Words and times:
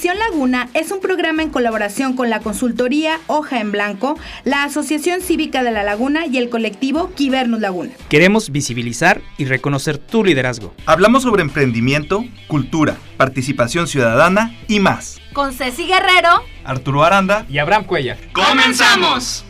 Visión 0.00 0.18
Laguna 0.18 0.70
es 0.72 0.92
un 0.92 1.00
programa 1.00 1.42
en 1.42 1.50
colaboración 1.50 2.16
con 2.16 2.30
la 2.30 2.40
consultoría 2.40 3.20
Hoja 3.26 3.60
en 3.60 3.70
Blanco, 3.70 4.18
la 4.44 4.64
Asociación 4.64 5.20
Cívica 5.20 5.62
de 5.62 5.72
la 5.72 5.82
Laguna 5.82 6.24
y 6.24 6.38
el 6.38 6.48
colectivo 6.48 7.12
Quibernus 7.14 7.60
Laguna. 7.60 7.90
Queremos 8.08 8.48
visibilizar 8.48 9.20
y 9.36 9.44
reconocer 9.44 9.98
tu 9.98 10.24
liderazgo. 10.24 10.72
Hablamos 10.86 11.24
sobre 11.24 11.42
emprendimiento, 11.42 12.24
cultura, 12.48 12.96
participación 13.18 13.88
ciudadana 13.88 14.56
y 14.68 14.80
más. 14.80 15.20
Con 15.34 15.52
Ceci 15.52 15.86
Guerrero, 15.86 16.30
Arturo 16.64 17.04
Aranda 17.04 17.44
y 17.50 17.58
Abraham 17.58 17.84
Cuellar. 17.84 18.16
¡Comenzamos! 18.32 19.44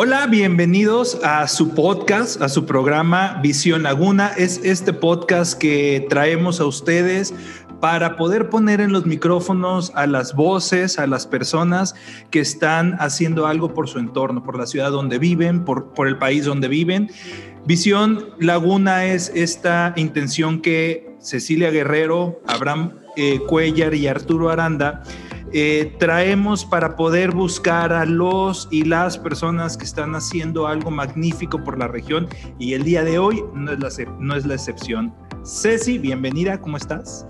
Hola, 0.00 0.28
bienvenidos 0.28 1.18
a 1.24 1.48
su 1.48 1.74
podcast, 1.74 2.40
a 2.40 2.48
su 2.48 2.66
programa 2.66 3.40
Visión 3.42 3.82
Laguna. 3.82 4.28
Es 4.28 4.60
este 4.62 4.92
podcast 4.92 5.58
que 5.58 6.06
traemos 6.08 6.60
a 6.60 6.66
ustedes 6.66 7.34
para 7.80 8.14
poder 8.14 8.48
poner 8.48 8.80
en 8.80 8.92
los 8.92 9.06
micrófonos 9.06 9.90
a 9.96 10.06
las 10.06 10.36
voces, 10.36 11.00
a 11.00 11.08
las 11.08 11.26
personas 11.26 11.96
que 12.30 12.38
están 12.38 12.94
haciendo 13.00 13.48
algo 13.48 13.74
por 13.74 13.88
su 13.88 13.98
entorno, 13.98 14.44
por 14.44 14.56
la 14.56 14.68
ciudad 14.68 14.92
donde 14.92 15.18
viven, 15.18 15.64
por, 15.64 15.92
por 15.94 16.06
el 16.06 16.16
país 16.16 16.44
donde 16.44 16.68
viven. 16.68 17.10
Visión 17.66 18.26
Laguna 18.38 19.04
es 19.04 19.32
esta 19.34 19.94
intención 19.96 20.60
que 20.60 21.16
Cecilia 21.18 21.72
Guerrero, 21.72 22.40
Abraham 22.46 22.92
eh, 23.16 23.40
Cuellar 23.48 23.96
y 23.96 24.06
Arturo 24.06 24.48
Aranda 24.50 25.02
eh, 25.52 25.96
traemos 25.98 26.64
para 26.64 26.94
poder 26.96 27.30
buscar 27.30 27.92
a 27.92 28.04
los 28.04 28.68
y 28.70 28.84
las 28.84 29.16
personas 29.16 29.76
que 29.76 29.84
están 29.84 30.14
haciendo 30.14 30.66
algo 30.66 30.90
magnífico 30.90 31.62
por 31.64 31.78
la 31.78 31.88
región 31.88 32.28
y 32.58 32.74
el 32.74 32.84
día 32.84 33.02
de 33.02 33.18
hoy 33.18 33.42
no 33.54 33.72
es 33.72 33.78
la, 33.78 33.88
no 34.18 34.36
es 34.36 34.44
la 34.44 34.54
excepción. 34.54 35.14
Ceci, 35.44 35.98
bienvenida, 35.98 36.60
¿cómo 36.60 36.76
estás? 36.76 37.26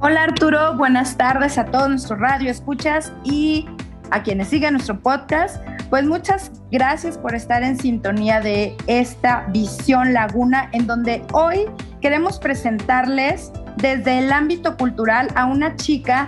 Hola 0.00 0.24
Arturo, 0.24 0.76
buenas 0.76 1.16
tardes 1.16 1.56
a 1.56 1.66
todos 1.66 1.88
nuestro 1.88 2.16
radio 2.16 2.50
escuchas 2.50 3.12
y 3.24 3.66
a 4.10 4.22
quienes 4.22 4.48
siguen 4.48 4.72
nuestro 4.72 4.98
podcast. 4.98 5.64
Pues 5.88 6.04
muchas 6.04 6.50
gracias 6.72 7.16
por 7.16 7.34
estar 7.34 7.62
en 7.62 7.78
sintonía 7.78 8.40
de 8.40 8.76
esta 8.88 9.46
Visión 9.52 10.12
Laguna, 10.12 10.68
en 10.72 10.86
donde 10.86 11.22
hoy 11.32 11.66
queremos 12.00 12.38
presentarles 12.40 13.52
desde 13.76 14.18
el 14.18 14.32
ámbito 14.32 14.76
cultural 14.76 15.28
a 15.36 15.46
una 15.46 15.76
chica 15.76 16.26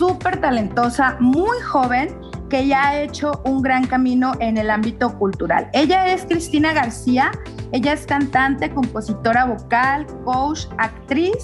súper 0.00 0.40
talentosa, 0.40 1.18
muy 1.20 1.60
joven, 1.60 2.08
que 2.48 2.66
ya 2.66 2.88
ha 2.88 3.00
hecho 3.02 3.42
un 3.44 3.60
gran 3.60 3.86
camino 3.86 4.32
en 4.40 4.56
el 4.56 4.70
ámbito 4.70 5.18
cultural. 5.18 5.68
Ella 5.74 6.10
es 6.10 6.24
Cristina 6.24 6.72
García, 6.72 7.30
ella 7.70 7.92
es 7.92 8.06
cantante, 8.06 8.70
compositora 8.70 9.44
vocal, 9.44 10.06
coach, 10.24 10.60
actriz, 10.78 11.36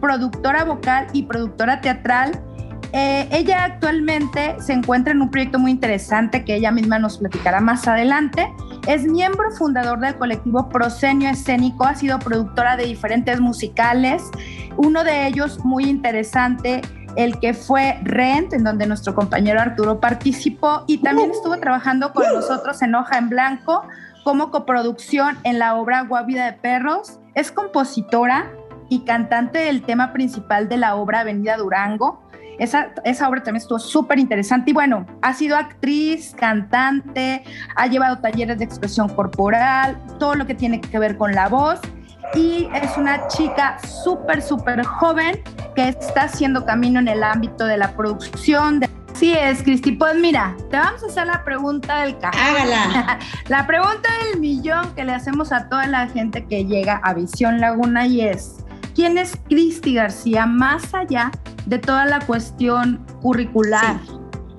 productora 0.00 0.64
vocal 0.64 1.08
y 1.12 1.24
productora 1.24 1.82
teatral. 1.82 2.42
Eh, 2.94 3.28
ella 3.32 3.64
actualmente 3.64 4.56
se 4.60 4.72
encuentra 4.72 5.12
en 5.12 5.20
un 5.20 5.30
proyecto 5.30 5.58
muy 5.58 5.70
interesante 5.70 6.42
que 6.42 6.54
ella 6.54 6.70
misma 6.70 6.98
nos 6.98 7.18
platicará 7.18 7.60
más 7.60 7.86
adelante. 7.86 8.50
Es 8.88 9.04
miembro 9.04 9.50
fundador 9.50 10.00
del 10.00 10.16
colectivo 10.16 10.70
Prosenio 10.70 11.28
Escénico, 11.28 11.84
ha 11.84 11.94
sido 11.94 12.18
productora 12.18 12.78
de 12.78 12.86
diferentes 12.86 13.38
musicales, 13.40 14.22
uno 14.78 15.04
de 15.04 15.26
ellos 15.26 15.62
muy 15.66 15.84
interesante 15.84 16.80
el 17.16 17.38
que 17.38 17.54
fue 17.54 17.98
Rent, 18.02 18.52
en 18.52 18.64
donde 18.64 18.86
nuestro 18.86 19.14
compañero 19.14 19.60
Arturo 19.60 20.00
participó 20.00 20.84
y 20.86 20.98
también 20.98 21.30
estuvo 21.30 21.56
trabajando 21.58 22.12
con 22.12 22.26
nosotros 22.32 22.80
en 22.82 22.94
Hoja 22.94 23.18
en 23.18 23.28
Blanco 23.28 23.82
como 24.24 24.50
coproducción 24.50 25.38
en 25.44 25.58
la 25.58 25.76
obra 25.76 26.02
Guavida 26.02 26.46
de 26.46 26.52
Perros. 26.52 27.18
Es 27.34 27.50
compositora 27.50 28.50
y 28.88 29.00
cantante 29.00 29.60
del 29.60 29.82
tema 29.82 30.12
principal 30.12 30.68
de 30.68 30.76
la 30.76 30.96
obra 30.96 31.20
Avenida 31.20 31.56
Durango. 31.56 32.22
Esa, 32.58 32.92
esa 33.04 33.28
obra 33.28 33.42
también 33.42 33.62
estuvo 33.62 33.78
súper 33.78 34.18
interesante 34.18 34.70
y 34.70 34.74
bueno, 34.74 35.06
ha 35.22 35.32
sido 35.32 35.56
actriz, 35.56 36.34
cantante, 36.36 37.42
ha 37.74 37.86
llevado 37.86 38.18
talleres 38.18 38.58
de 38.58 38.64
expresión 38.64 39.08
corporal, 39.08 39.96
todo 40.18 40.34
lo 40.34 40.46
que 40.46 40.54
tiene 40.54 40.80
que 40.80 40.98
ver 40.98 41.16
con 41.16 41.32
la 41.32 41.48
voz 41.48 41.80
y 42.34 42.68
es 42.74 42.96
una 42.96 43.26
chica 43.28 43.78
súper, 44.04 44.42
súper 44.42 44.84
joven 44.84 45.42
que 45.74 45.88
está 45.88 46.22
haciendo 46.22 46.64
camino 46.64 47.00
en 47.00 47.08
el 47.08 47.22
ámbito 47.22 47.64
de 47.64 47.76
la 47.76 47.96
producción. 47.96 48.80
De... 48.80 48.88
Sí 49.14 49.32
es, 49.32 49.62
Cristi. 49.62 49.92
Pues 49.92 50.16
mira, 50.16 50.56
te 50.70 50.76
vamos 50.76 51.02
a 51.02 51.06
hacer 51.06 51.26
la 51.26 51.44
pregunta 51.44 52.02
del 52.02 52.18
cajón. 52.18 52.40
Hágala. 52.40 53.18
la 53.48 53.66
pregunta 53.66 54.08
del 54.24 54.40
millón 54.40 54.94
que 54.94 55.04
le 55.04 55.12
hacemos 55.12 55.52
a 55.52 55.68
toda 55.68 55.86
la 55.86 56.08
gente 56.08 56.44
que 56.46 56.64
llega 56.64 57.00
a 57.02 57.14
Visión 57.14 57.60
Laguna 57.60 58.06
y 58.06 58.22
es, 58.22 58.56
¿quién 58.94 59.18
es 59.18 59.36
Cristi 59.48 59.94
García 59.94 60.46
más 60.46 60.94
allá 60.94 61.30
de 61.66 61.78
toda 61.78 62.06
la 62.06 62.20
cuestión 62.20 63.04
curricular? 63.20 63.98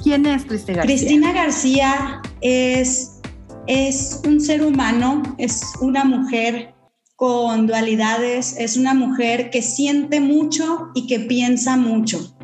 ¿Quién 0.03 0.25
es 0.25 0.45
Cristi 0.45 0.73
García? 0.73 0.95
Cristina 0.95 1.31
García 1.31 2.21
es, 2.41 3.21
es 3.67 4.21
un 4.25 4.41
ser 4.41 4.63
humano, 4.63 5.23
es 5.37 5.73
una 5.79 6.03
mujer 6.03 6.73
con 7.21 7.67
dualidades, 7.67 8.55
es 8.57 8.77
una 8.77 8.95
mujer 8.95 9.51
que 9.51 9.61
siente 9.61 10.19
mucho 10.19 10.89
y 10.95 11.05
que 11.05 11.19
piensa 11.19 11.77
mucho. 11.77 12.35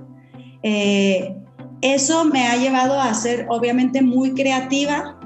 Eh, 0.62 1.36
eso 1.82 2.26
me 2.26 2.46
ha 2.46 2.58
llevado 2.58 3.02
a 3.02 3.12
ser 3.16 3.48
obviamente 3.50 4.04
muy 4.04 4.36
creativa 4.36 5.20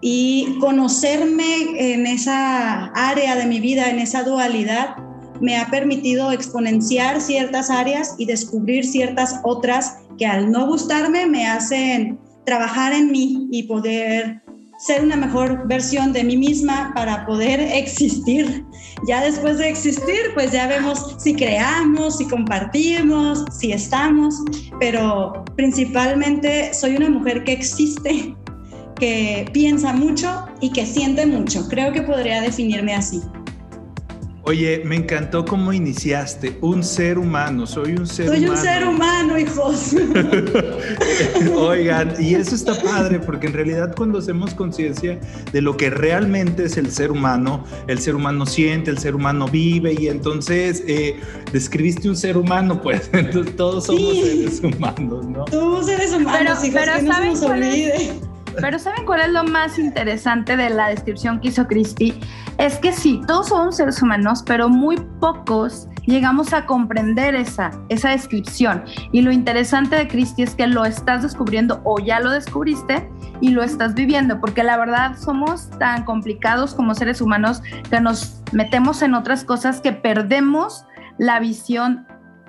y 0.00 0.56
conocerme 0.58 1.92
en 1.92 2.04
esa 2.04 2.86
área 2.86 3.36
de 3.36 3.46
mi 3.46 3.60
vida, 3.60 3.90
en 3.90 4.00
esa 4.00 4.24
dualidad, 4.24 4.96
me 5.40 5.56
ha 5.56 5.70
permitido 5.70 6.32
exponenciar 6.32 7.20
ciertas 7.20 7.70
áreas 7.70 8.16
y 8.18 8.24
descubrir 8.24 8.84
ciertas 8.84 9.38
otras 9.44 9.98
que 10.18 10.26
al 10.26 10.50
no 10.50 10.66
gustarme 10.66 11.26
me 11.26 11.46
hacen 11.46 12.18
trabajar 12.44 12.92
en 12.92 13.12
mí 13.12 13.46
y 13.52 13.62
poder 13.68 14.42
ser 14.80 15.04
una 15.04 15.16
mejor 15.16 15.68
versión 15.68 16.12
de 16.12 16.24
mí 16.24 16.36
misma 16.36 16.92
para 16.94 17.26
poder 17.26 17.60
existir. 17.72 18.64
Ya 19.06 19.22
después 19.22 19.58
de 19.58 19.68
existir, 19.68 20.32
pues 20.34 20.52
ya 20.52 20.66
vemos 20.66 21.16
si 21.18 21.34
creamos, 21.34 22.18
si 22.18 22.26
compartimos, 22.26 23.44
si 23.52 23.72
estamos, 23.72 24.34
pero 24.78 25.44
principalmente 25.56 26.72
soy 26.74 26.96
una 26.96 27.10
mujer 27.10 27.44
que 27.44 27.52
existe, 27.52 28.34
que 28.98 29.48
piensa 29.52 29.92
mucho 29.92 30.46
y 30.60 30.70
que 30.72 30.84
siente 30.84 31.24
mucho. 31.26 31.66
Creo 31.68 31.92
que 31.92 32.02
podría 32.02 32.40
definirme 32.40 32.94
así. 32.94 33.20
Oye, 34.50 34.82
me 34.84 34.96
encantó 34.96 35.44
cómo 35.44 35.72
iniciaste. 35.72 36.58
Un 36.60 36.82
ser 36.82 37.18
humano, 37.18 37.68
soy 37.68 37.92
un 37.92 38.04
ser 38.04 38.26
humano. 38.26 38.40
Soy 38.40 38.50
un 38.50 38.56
ser 38.56 38.88
humano, 38.88 39.38
hijos. 39.38 39.94
Oigan, 41.56 42.14
y 42.18 42.34
eso 42.34 42.56
está 42.56 42.74
padre, 42.82 43.20
porque 43.20 43.46
en 43.46 43.52
realidad 43.52 43.94
cuando 43.96 44.18
hacemos 44.18 44.52
conciencia 44.54 45.20
de 45.52 45.62
lo 45.62 45.76
que 45.76 45.88
realmente 45.90 46.64
es 46.64 46.76
el 46.78 46.90
ser 46.90 47.12
humano, 47.12 47.62
el 47.86 48.00
ser 48.00 48.16
humano 48.16 48.44
siente, 48.44 48.90
el 48.90 48.98
ser 48.98 49.14
humano 49.14 49.46
vive, 49.46 49.94
y 49.96 50.08
entonces 50.08 50.82
eh, 50.88 51.20
describiste 51.52 52.08
un 52.08 52.16
ser 52.16 52.36
humano, 52.36 52.82
pues, 52.82 53.08
entonces 53.12 53.54
todos 53.54 53.86
somos 53.86 54.16
seres 54.16 54.60
humanos, 54.64 55.26
¿no? 55.28 55.44
Todos 55.44 55.86
seres 55.86 56.12
humanos, 56.12 56.58
pero, 56.60 56.90
hijos, 56.90 56.92
que 56.96 57.02
no 57.02 57.14
se 57.14 57.24
nos 57.24 57.42
olvide. 57.42 58.20
Pero 58.60 58.78
¿saben 58.78 59.04
cuál 59.06 59.20
es 59.20 59.28
lo 59.30 59.44
más 59.44 59.78
interesante 59.78 60.56
de 60.56 60.70
la 60.70 60.88
descripción 60.88 61.40
que 61.40 61.48
hizo 61.48 61.66
Cristi? 61.66 62.18
Es 62.60 62.76
que 62.76 62.92
sí, 62.92 63.22
todos 63.26 63.48
somos 63.48 63.76
seres 63.76 64.02
humanos, 64.02 64.44
pero 64.44 64.68
muy 64.68 64.98
pocos 65.18 65.88
llegamos 66.04 66.52
a 66.52 66.66
comprender 66.66 67.34
esa, 67.34 67.70
esa 67.88 68.10
descripción. 68.10 68.84
Y 69.12 69.22
lo 69.22 69.32
interesante 69.32 69.96
de 69.96 70.06
Cristi 70.06 70.42
es 70.42 70.54
que 70.54 70.66
lo 70.66 70.84
estás 70.84 71.22
descubriendo 71.22 71.80
o 71.84 71.98
ya 71.98 72.20
lo 72.20 72.30
descubriste 72.30 73.08
y 73.40 73.48
lo 73.48 73.62
estás 73.62 73.94
viviendo, 73.94 74.38
porque 74.42 74.62
la 74.62 74.76
verdad 74.76 75.16
somos 75.16 75.70
tan 75.78 76.04
complicados 76.04 76.74
como 76.74 76.94
seres 76.94 77.22
humanos 77.22 77.62
que 77.88 77.98
nos 77.98 78.42
metemos 78.52 79.00
en 79.00 79.14
otras 79.14 79.42
cosas 79.42 79.80
que 79.80 79.92
perdemos 79.92 80.84
la 81.16 81.40
visión 81.40 82.06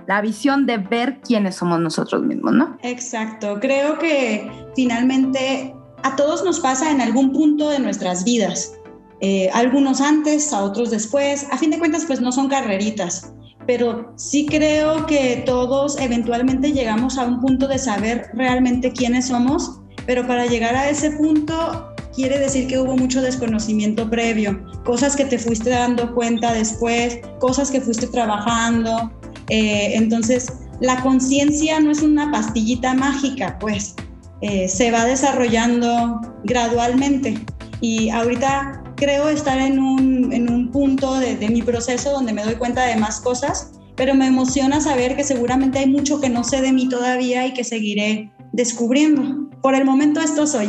la 0.07 0.19
visión 0.19 0.66
de 0.66 0.78
ver 0.78 1.22
quiénes 1.22 1.56
somos 1.56 1.80
nosotros 1.80 2.24
mismos, 2.24 2.52
¿no? 2.52 2.78
Exacto, 2.81 3.60
creo 3.62 3.98
que 3.98 4.52
finalmente 4.75 5.74
a 6.04 6.16
todos 6.18 6.44
nos 6.44 6.60
pasa 6.60 6.92
en 6.92 7.00
algún 7.00 7.31
punto 7.31 7.69
de 7.69 7.80
nuestras 7.80 8.25
vidas. 8.25 8.74
Eh, 9.21 9.50
algunos 9.53 10.01
antes, 10.01 10.51
a 10.51 10.63
otros 10.63 10.89
después. 10.89 11.45
A 11.51 11.57
fin 11.57 11.69
de 11.69 11.79
cuentas, 11.79 12.06
pues 12.06 12.21
no 12.21 12.31
son 12.31 12.50
carreritas, 12.50 13.33
pero 13.68 14.13
sí 14.18 14.47
creo 14.47 15.06
que 15.06 15.44
todos 15.45 16.00
eventualmente 16.00 16.71
llegamos 16.71 17.18
a 17.18 17.25
un 17.25 17.39
punto 17.39 17.68
de 17.68 17.77
saber 17.77 18.29
realmente 18.33 18.91
quiénes 18.91 19.27
somos, 19.27 19.79
pero 20.07 20.25
para 20.25 20.47
llegar 20.47 20.75
a 20.75 20.89
ese 20.89 21.12
punto 21.12 21.94
quiere 22.15 22.39
decir 22.39 22.68
que 22.68 22.79
hubo 22.79 22.97
mucho 22.97 23.21
desconocimiento 23.21 24.09
previo, 24.09 24.65
cosas 24.83 25.15
que 25.15 25.25
te 25.25 25.38
fuiste 25.38 25.69
dando 25.69 26.13
cuenta 26.13 26.53
después, 26.53 27.19
cosas 27.39 27.71
que 27.71 27.79
fuiste 27.79 28.07
trabajando. 28.07 29.12
Eh, 29.50 29.94
entonces, 29.95 30.51
la 30.81 31.01
conciencia 31.01 31.79
no 31.79 31.91
es 31.91 32.01
una 32.01 32.31
pastillita 32.31 32.95
mágica, 32.95 33.57
pues 33.59 33.95
eh, 34.41 34.68
se 34.68 34.91
va 34.91 35.06
desarrollando 35.06 36.21
gradualmente. 36.44 37.39
Y 37.79 38.09
ahorita 38.09 38.81
creo 39.01 39.30
estar 39.30 39.57
en 39.57 39.80
un, 39.80 40.31
en 40.31 40.48
un 40.50 40.69
punto 40.69 41.19
de, 41.19 41.36
de 41.36 41.50
mi 41.50 41.63
proceso 41.63 42.12
donde 42.12 42.33
me 42.33 42.44
doy 42.44 42.53
cuenta 42.53 42.86
de 42.86 42.95
más 42.98 43.19
cosas, 43.19 43.74
pero 43.95 44.13
me 44.13 44.27
emociona 44.27 44.80
saber 44.80 45.15
que 45.15 45.24
seguramente 45.24 45.80
hay 45.80 45.89
mucho 45.89 46.21
que 46.21 46.30
no 46.30 46.44
sé 46.44 46.62
de 46.62 46.71
mí 46.71 46.88
todavía 46.88 47.48
y 47.48 47.53
que 47.53 47.63
seguiré 47.63 48.31
descubriendo. 48.51 49.50
Por 49.63 49.74
el 49.74 49.86
momento 49.86 50.21
esto 50.21 50.45
soy. 50.45 50.68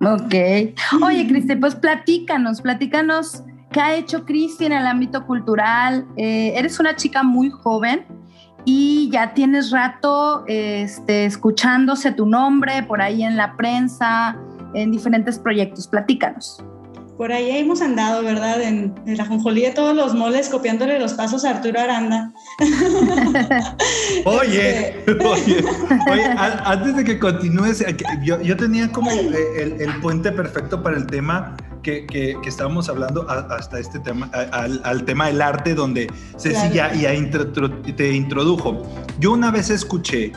Ok. 0.00 0.34
Oye, 1.04 1.26
Cristi, 1.26 1.56
pues 1.56 1.74
platícanos, 1.74 2.60
platícanos 2.60 3.42
qué 3.72 3.80
ha 3.80 3.96
hecho 3.96 4.24
Cristi 4.24 4.66
en 4.66 4.72
el 4.72 4.86
ámbito 4.86 5.26
cultural. 5.26 6.06
Eh, 6.16 6.52
eres 6.54 6.78
una 6.78 6.94
chica 6.94 7.24
muy 7.24 7.50
joven 7.50 8.06
y 8.64 9.10
ya 9.10 9.34
tienes 9.34 9.72
rato 9.72 10.44
este, 10.46 11.24
escuchándose 11.24 12.12
tu 12.12 12.24
nombre 12.24 12.84
por 12.84 13.02
ahí 13.02 13.24
en 13.24 13.36
la 13.36 13.56
prensa, 13.56 14.36
en 14.74 14.92
diferentes 14.92 15.40
proyectos. 15.40 15.88
Platícanos. 15.88 16.62
Por 17.18 17.32
ahí 17.32 17.50
hemos 17.50 17.82
andado, 17.82 18.22
¿verdad? 18.22 18.62
En, 18.62 18.94
la 19.04 19.26
jonjolí 19.26 19.62
de 19.62 19.72
todos 19.72 19.94
los 19.94 20.14
moles 20.14 20.48
copiándole 20.48 21.00
los 21.00 21.14
pasos 21.14 21.44
a 21.44 21.50
Arturo 21.50 21.80
Aranda. 21.80 22.32
oye, 24.24 24.90
este, 25.00 25.12
oye, 25.26 25.64
oye, 26.12 26.24
antes 26.64 26.96
de 26.96 27.02
que 27.02 27.18
continúes, 27.18 27.84
yo, 28.22 28.40
yo 28.40 28.56
tenía 28.56 28.92
como 28.92 29.10
el, 29.10 29.34
el, 29.80 30.00
puente 30.00 30.30
perfecto 30.30 30.80
para 30.80 30.96
el 30.96 31.06
tema 31.08 31.56
que, 31.82 32.06
que, 32.06 32.36
estábamos 32.46 32.88
hablando 32.88 33.28
hasta 33.28 33.80
este 33.80 33.98
tema, 33.98 34.30
al, 34.52 34.80
al, 34.84 35.04
tema 35.04 35.26
del 35.26 35.42
arte, 35.42 35.74
donde 35.74 36.06
Ceci 36.38 36.70
ya, 36.72 36.94
ya 36.94 37.10
te 37.96 38.12
introdujo. 38.12 38.82
Yo 39.18 39.32
una 39.32 39.50
vez 39.50 39.70
escuché 39.70 40.30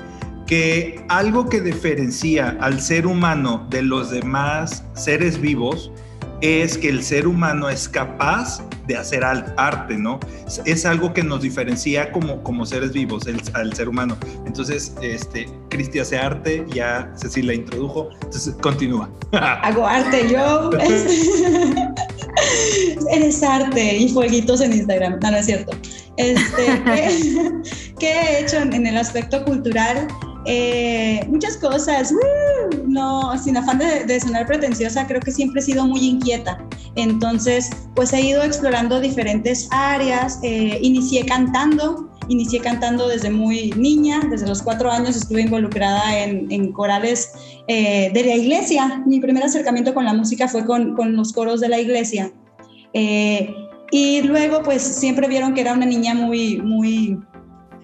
que 0.48 1.06
algo 1.10 1.48
que 1.48 1.62
diferencia 1.62 2.58
al 2.60 2.82
ser 2.82 3.06
humano 3.06 3.68
de 3.70 3.84
los 3.84 4.10
demás 4.10 4.84
seres 4.94 5.40
vivos 5.40 5.92
es 6.42 6.78
que 6.78 6.90
el 6.90 7.04
ser 7.04 7.28
humano 7.28 7.70
es 7.70 7.88
capaz 7.88 8.62
de 8.88 8.98
hacer 8.98 9.24
arte, 9.24 9.96
¿no? 9.98 10.20
Es 10.66 10.86
algo 10.86 11.14
que 11.14 11.24
nos 11.24 11.42
diferencia 11.42 12.12
como, 12.12 12.44
como 12.44 12.66
seres 12.66 12.92
vivos, 12.92 13.28
el, 13.28 13.40
al 13.54 13.74
ser 13.74 13.88
humano. 13.88 14.18
Entonces, 14.46 14.94
este, 15.02 15.48
Cristi 15.70 16.00
hace 16.00 16.18
arte, 16.18 16.66
ya 16.74 17.12
Cecilia 17.16 17.54
introdujo, 17.54 18.10
entonces 18.24 18.56
continúa. 18.62 19.10
Hago 19.32 19.86
arte 19.86 20.28
yo. 20.30 20.72
Eres 23.12 23.44
arte 23.44 23.98
y 23.98 24.10
fueguitos 24.10 24.62
en 24.62 24.74
Instagram, 24.74 25.20
no, 25.22 25.32
no 25.32 25.38
es 25.38 25.46
cierto. 25.46 25.78
Este, 26.18 26.82
¿qué, 28.00 28.12
he 28.12 28.42
hecho 28.42 28.58
en 28.58 28.86
el 28.88 28.98
aspecto 28.98 29.44
cultural? 29.46 30.08
Eh, 30.46 31.24
muchas 31.28 31.58
cosas, 31.58 32.12
no, 32.88 33.38
sin 33.38 33.58
afán 33.58 33.78
de, 33.78 34.20
sonar 34.20 34.48
pretenciosa, 34.48 35.06
creo 35.06 35.22
que 35.22 35.32
siempre 35.32 35.62
he 35.62 35.64
sido 35.64 35.86
muy 35.86 36.02
inquieta. 36.02 36.64
Entonces, 36.96 37.70
pues 37.96 38.12
he 38.14 38.22
ido 38.22 38.42
explorando 38.44 39.00
diferentes 39.00 39.68
áreas. 39.72 40.40
Eh, 40.44 40.80
inicié 40.82 41.26
cantando, 41.26 42.10
inicié 42.28 42.60
cantando 42.60 43.08
desde 43.08 43.30
muy 43.30 43.72
niña, 43.72 44.22
desde 44.30 44.48
los 44.48 44.62
cuatro 44.62 44.92
años 44.92 45.16
estuve 45.16 45.42
involucrada 45.42 46.18
en, 46.18 46.72
corales 46.74 47.34
eh, 47.68 48.12
de 48.14 48.24
la 48.24 48.36
iglesia. 48.36 49.04
Mi 49.06 49.20
primer 49.20 49.44
acercamiento 49.44 49.94
con 49.94 50.06
la 50.06 50.14
música 50.14 50.48
fue 50.48 50.66
con, 50.66 50.96
con 50.96 51.16
los 51.16 51.34
coros 51.34 51.62
de 51.62 51.70
la 51.70 51.80
iglesia. 51.80 52.32
y 53.94 54.22
luego, 54.24 54.64
pues 54.64 54.82
siempre 54.82 55.28
vieron 55.28 55.54
que 55.54 55.62
era 55.62 55.74
una 55.74 55.86
niña 55.86 56.14
muy, 56.14 56.62
muy 56.62 57.18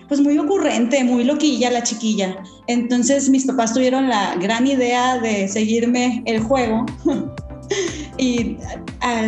pues 0.07 0.21
muy 0.21 0.37
ocurrente, 0.37 1.03
muy 1.03 1.23
loquilla 1.23 1.69
la 1.71 1.83
chiquilla. 1.83 2.37
Entonces 2.67 3.29
mis 3.29 3.45
papás 3.45 3.73
tuvieron 3.73 4.09
la 4.09 4.35
gran 4.35 4.67
idea 4.67 5.19
de 5.19 5.47
seguirme 5.47 6.23
el 6.25 6.39
juego 6.41 6.85
y 8.17 8.57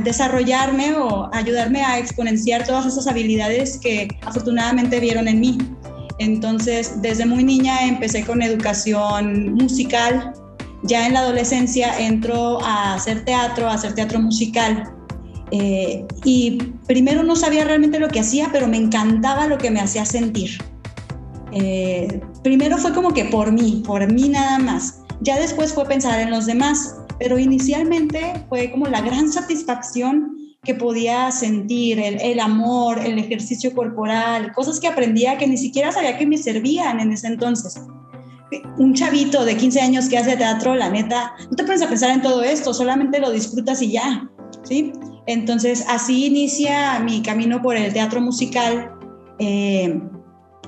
desarrollarme 0.04 0.94
o 0.96 1.30
ayudarme 1.34 1.84
a 1.84 2.00
exponenciar 2.00 2.66
todas 2.66 2.86
esas 2.86 3.08
habilidades 3.08 3.78
que 3.78 4.08
afortunadamente 4.22 5.00
vieron 5.00 5.28
en 5.28 5.40
mí. 5.40 5.58
Entonces, 6.20 7.02
desde 7.02 7.26
muy 7.26 7.44
niña 7.44 7.88
empecé 7.88 8.26
con 8.26 8.42
educación 8.42 9.54
musical. 9.54 10.34
Ya 10.84 11.08
en 11.08 11.14
la 11.14 11.22
adolescencia 11.22 11.98
entró 11.98 12.64
a 12.64 12.96
hacer 12.96 13.24
teatro, 13.26 13.68
a 13.68 13.74
hacer 13.74 13.96
teatro 13.96 14.20
musical. 14.20 14.92
Eh, 15.52 16.06
y 16.26 16.58
primero 16.88 17.24
no 17.24 17.36
sabía 17.36 17.64
realmente 17.64 18.00
lo 18.00 18.10
que 18.10 18.20
hacía, 18.20 18.50
pero 18.52 18.68
me 18.68 18.78
encantaba 18.78 19.48
lo 19.48 19.58
que 19.58 19.72
me 19.72 19.80
hacía 19.80 20.06
sentir. 20.06 20.60
Eh, 21.54 22.22
primero 22.44 22.78
fue 22.78 22.94
como 22.94 23.14
que 23.14 23.26
por 23.26 23.52
mí, 23.52 23.84
por 23.86 24.12
mí 24.12 24.30
nada 24.30 24.60
más. 24.60 25.04
Ya 25.22 25.40
después 25.40 25.74
fue 25.74 25.86
pensar 25.86 26.20
en 26.20 26.32
los 26.32 26.46
demás, 26.46 26.96
pero 27.20 27.38
inicialmente 27.38 28.46
fue 28.50 28.72
como 28.72 28.86
la 28.88 29.02
gran 29.02 29.32
satisfacción 29.32 30.38
que 30.64 30.76
podía 30.76 31.32
sentir, 31.32 32.00
el, 32.00 32.40
amor, 32.40 33.00
el 33.00 33.18
ejercicio 33.18 33.74
corporal, 33.74 34.52
cosas 34.54 34.80
que 34.80 34.88
aprendía 34.88 35.38
que 35.38 35.48
ni 35.48 35.58
siquiera 35.58 35.92
sabía 35.92 36.18
que 36.18 36.26
me 36.26 36.38
servían 36.38 37.00
en 37.00 37.12
ese 37.12 37.28
entonces. 37.28 37.82
Un 38.78 38.94
chavito 38.94 39.46
de 39.46 39.56
15 39.56 39.80
años 39.80 40.10
que 40.10 40.18
hace 40.18 40.36
teatro, 40.36 40.76
la 40.76 40.90
neta, 40.90 41.34
no 41.50 41.56
te 41.56 41.64
pones 41.64 41.82
a 41.82 41.88
pensar 41.88 42.12
en 42.12 42.22
todo 42.22 42.44
esto, 42.44 42.74
solamente 42.74 43.20
lo 43.20 43.32
disfrutas 43.32 43.82
y 43.82 43.92
ya, 43.92 44.30
¿sí? 44.64 44.92
Entonces, 45.28 45.86
así 45.88 46.26
inicia 46.26 47.00
mi 47.00 47.22
camino 47.22 47.62
por 47.62 47.78
el 47.78 47.94
teatro 47.94 48.20
musical. 48.20 48.92
Eh, 49.38 50.02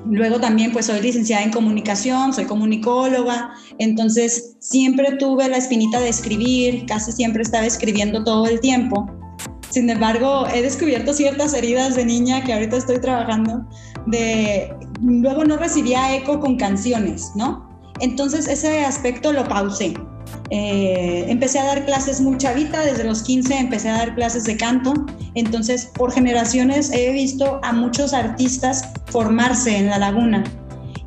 Luego 0.10 0.40
también 0.40 0.72
pues 0.72 0.88
soy 0.88 1.02
licenciada 1.02 1.44
en 1.44 1.52
comunicación, 1.52 2.34
soy 2.34 2.46
comunicóloga, 2.46 3.52
entonces 3.78 4.56
siempre 4.60 5.18
tuve 5.18 5.48
la 5.48 5.58
espinita 5.58 6.00
de 6.00 6.10
escribir, 6.10 6.86
casi 6.86 7.12
siempre 7.12 7.44
estaba 7.44 7.66
escribiendo 7.66 8.24
todo 8.24 8.48
el 8.48 8.60
tiempo. 8.60 9.10
Sin 9.70 9.90
embargo, 9.90 10.48
he 10.54 10.62
descubierto 10.62 11.14
ciertas 11.14 11.54
heridas 11.54 11.96
de 11.96 12.06
niña 12.06 12.44
que 12.44 12.54
ahorita 12.54 12.78
estoy 12.78 13.00
trabajando, 13.00 13.66
de 14.08 14.74
luego 15.02 15.44
no 15.46 15.58
recibía 15.58 16.16
eco 16.16 16.40
con 16.40 16.58
canciones, 16.58 17.32
¿no? 17.36 17.70
Entonces 18.00 18.48
ese 18.48 18.84
aspecto 18.84 19.32
lo 19.32 19.48
pausé. 19.48 19.94
Eh, 20.50 21.26
empecé 21.30 21.60
a 21.60 21.66
dar 21.66 21.86
clases 21.86 22.20
muy 22.20 22.38
chavita, 22.38 22.82
desde 22.82 23.04
los 23.04 23.24
15 23.24 23.58
empecé 23.58 23.90
a 23.90 23.98
dar 23.98 24.16
clases 24.16 24.44
de 24.44 24.58
canto, 24.58 24.94
entonces 25.36 25.90
por 25.94 26.12
generaciones 26.12 26.92
he 26.92 27.12
visto 27.12 27.60
a 27.64 27.72
muchos 27.72 28.14
artistas 28.14 28.84
formarse 29.12 29.78
en 29.78 29.88
la 29.88 29.98
laguna 29.98 30.44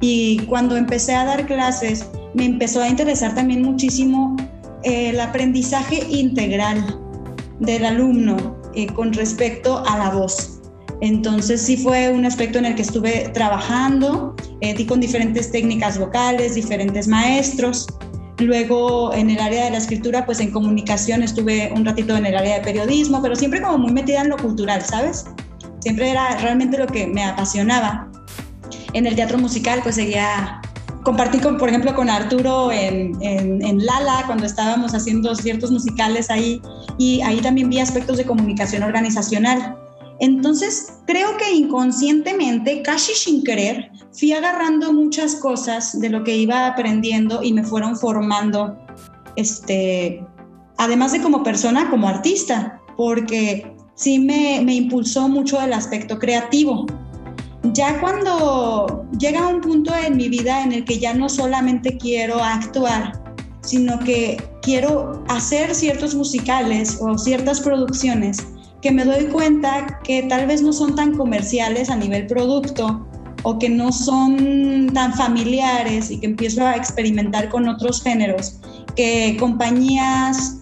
y 0.00 0.38
cuando 0.46 0.76
empecé 0.76 1.14
a 1.14 1.24
dar 1.24 1.46
clases 1.46 2.08
me 2.34 2.44
empezó 2.44 2.82
a 2.82 2.88
interesar 2.88 3.34
también 3.34 3.62
muchísimo 3.62 4.36
eh, 4.82 5.10
el 5.10 5.20
aprendizaje 5.20 6.06
integral 6.08 7.00
del 7.60 7.84
alumno 7.84 8.56
eh, 8.74 8.86
con 8.86 9.12
respecto 9.12 9.84
a 9.86 9.98
la 9.98 10.10
voz. 10.10 10.60
Entonces 11.00 11.60
sí 11.60 11.76
fue 11.76 12.10
un 12.10 12.24
aspecto 12.24 12.58
en 12.58 12.66
el 12.66 12.74
que 12.74 12.82
estuve 12.82 13.30
trabajando, 13.34 14.34
di 14.60 14.86
con 14.86 15.00
diferentes 15.00 15.50
técnicas 15.50 15.98
vocales, 15.98 16.54
diferentes 16.54 17.06
maestros 17.08 17.86
Luego 18.38 19.14
en 19.14 19.30
el 19.30 19.38
área 19.38 19.64
de 19.64 19.70
la 19.70 19.78
escritura, 19.78 20.26
pues 20.26 20.40
en 20.40 20.50
comunicación 20.50 21.22
estuve 21.22 21.72
un 21.74 21.84
ratito 21.84 22.16
en 22.16 22.26
el 22.26 22.36
área 22.36 22.56
de 22.56 22.64
periodismo, 22.64 23.22
pero 23.22 23.36
siempre 23.36 23.62
como 23.62 23.78
muy 23.78 23.92
metida 23.92 24.22
en 24.22 24.30
lo 24.30 24.36
cultural, 24.36 24.82
¿sabes? 24.82 25.26
Siempre 25.84 26.08
era 26.08 26.38
realmente 26.38 26.78
lo 26.78 26.86
que 26.86 27.06
me 27.06 27.22
apasionaba. 27.22 28.08
En 28.94 29.04
el 29.04 29.14
teatro 29.14 29.36
musical, 29.36 29.80
pues 29.82 29.96
seguía, 29.96 30.62
compartí 31.02 31.40
con, 31.40 31.58
por 31.58 31.68
ejemplo, 31.68 31.94
con 31.94 32.08
Arturo 32.08 32.72
en, 32.72 33.14
en 33.20 33.84
Lala, 33.84 34.22
cuando 34.24 34.46
estábamos 34.46 34.94
haciendo 34.94 35.34
ciertos 35.34 35.70
musicales 35.70 36.30
ahí, 36.30 36.62
y 36.96 37.20
ahí 37.20 37.38
también 37.42 37.68
vi 37.68 37.80
aspectos 37.80 38.16
de 38.16 38.24
comunicación 38.24 38.82
organizacional. 38.82 39.76
Entonces, 40.20 40.94
creo 41.06 41.36
que 41.36 41.52
inconscientemente, 41.52 42.80
casi 42.80 43.12
sin 43.12 43.44
querer, 43.44 43.90
fui 44.18 44.32
agarrando 44.32 44.90
muchas 44.90 45.34
cosas 45.34 46.00
de 46.00 46.08
lo 46.08 46.24
que 46.24 46.34
iba 46.34 46.66
aprendiendo 46.66 47.42
y 47.42 47.52
me 47.52 47.62
fueron 47.62 47.94
formando, 47.94 48.74
este, 49.36 50.24
además 50.78 51.12
de 51.12 51.20
como 51.20 51.42
persona, 51.42 51.90
como 51.90 52.08
artista, 52.08 52.80
porque 52.96 53.73
sí 53.94 54.18
me, 54.18 54.60
me 54.62 54.74
impulsó 54.74 55.28
mucho 55.28 55.60
el 55.60 55.72
aspecto 55.72 56.18
creativo. 56.18 56.86
Ya 57.72 58.00
cuando 58.00 59.06
llega 59.18 59.48
un 59.48 59.60
punto 59.60 59.92
en 59.94 60.16
mi 60.16 60.28
vida 60.28 60.62
en 60.62 60.72
el 60.72 60.84
que 60.84 60.98
ya 60.98 61.14
no 61.14 61.28
solamente 61.28 61.96
quiero 61.96 62.42
actuar, 62.42 63.22
sino 63.62 63.98
que 63.98 64.36
quiero 64.62 65.24
hacer 65.28 65.74
ciertos 65.74 66.14
musicales 66.14 66.98
o 67.00 67.16
ciertas 67.16 67.60
producciones 67.60 68.46
que 68.82 68.90
me 68.90 69.04
doy 69.04 69.24
cuenta 69.26 69.98
que 70.04 70.24
tal 70.24 70.46
vez 70.46 70.60
no 70.60 70.72
son 70.72 70.94
tan 70.94 71.16
comerciales 71.16 71.88
a 71.88 71.96
nivel 71.96 72.26
producto 72.26 73.06
o 73.42 73.58
que 73.58 73.70
no 73.70 73.92
son 73.92 74.90
tan 74.92 75.14
familiares 75.14 76.10
y 76.10 76.20
que 76.20 76.26
empiezo 76.26 76.66
a 76.66 76.76
experimentar 76.76 77.48
con 77.48 77.66
otros 77.66 78.02
géneros 78.02 78.58
que 78.94 79.36
compañías 79.38 80.58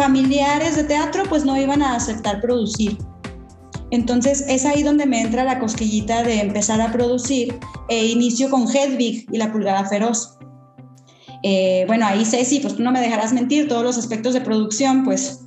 familiares 0.00 0.76
de 0.76 0.84
teatro 0.84 1.24
pues 1.28 1.44
no 1.44 1.58
iban 1.58 1.82
a 1.82 1.94
aceptar 1.94 2.40
producir. 2.40 2.96
Entonces 3.90 4.46
es 4.48 4.64
ahí 4.64 4.82
donde 4.82 5.04
me 5.04 5.20
entra 5.20 5.44
la 5.44 5.58
cosquillita 5.58 6.22
de 6.22 6.40
empezar 6.40 6.80
a 6.80 6.90
producir 6.90 7.58
e 7.88 8.06
inicio 8.06 8.48
con 8.48 8.66
Hedwig 8.66 9.26
y 9.30 9.36
la 9.36 9.52
pulgada 9.52 9.84
feroz. 9.84 10.38
Eh, 11.42 11.84
bueno, 11.86 12.06
ahí 12.06 12.24
Ceci, 12.24 12.60
pues 12.60 12.76
tú 12.76 12.82
no 12.82 12.92
me 12.92 13.00
dejarás 13.00 13.34
mentir, 13.34 13.68
todos 13.68 13.82
los 13.82 13.98
aspectos 13.98 14.32
de 14.32 14.40
producción 14.40 15.04
pues 15.04 15.44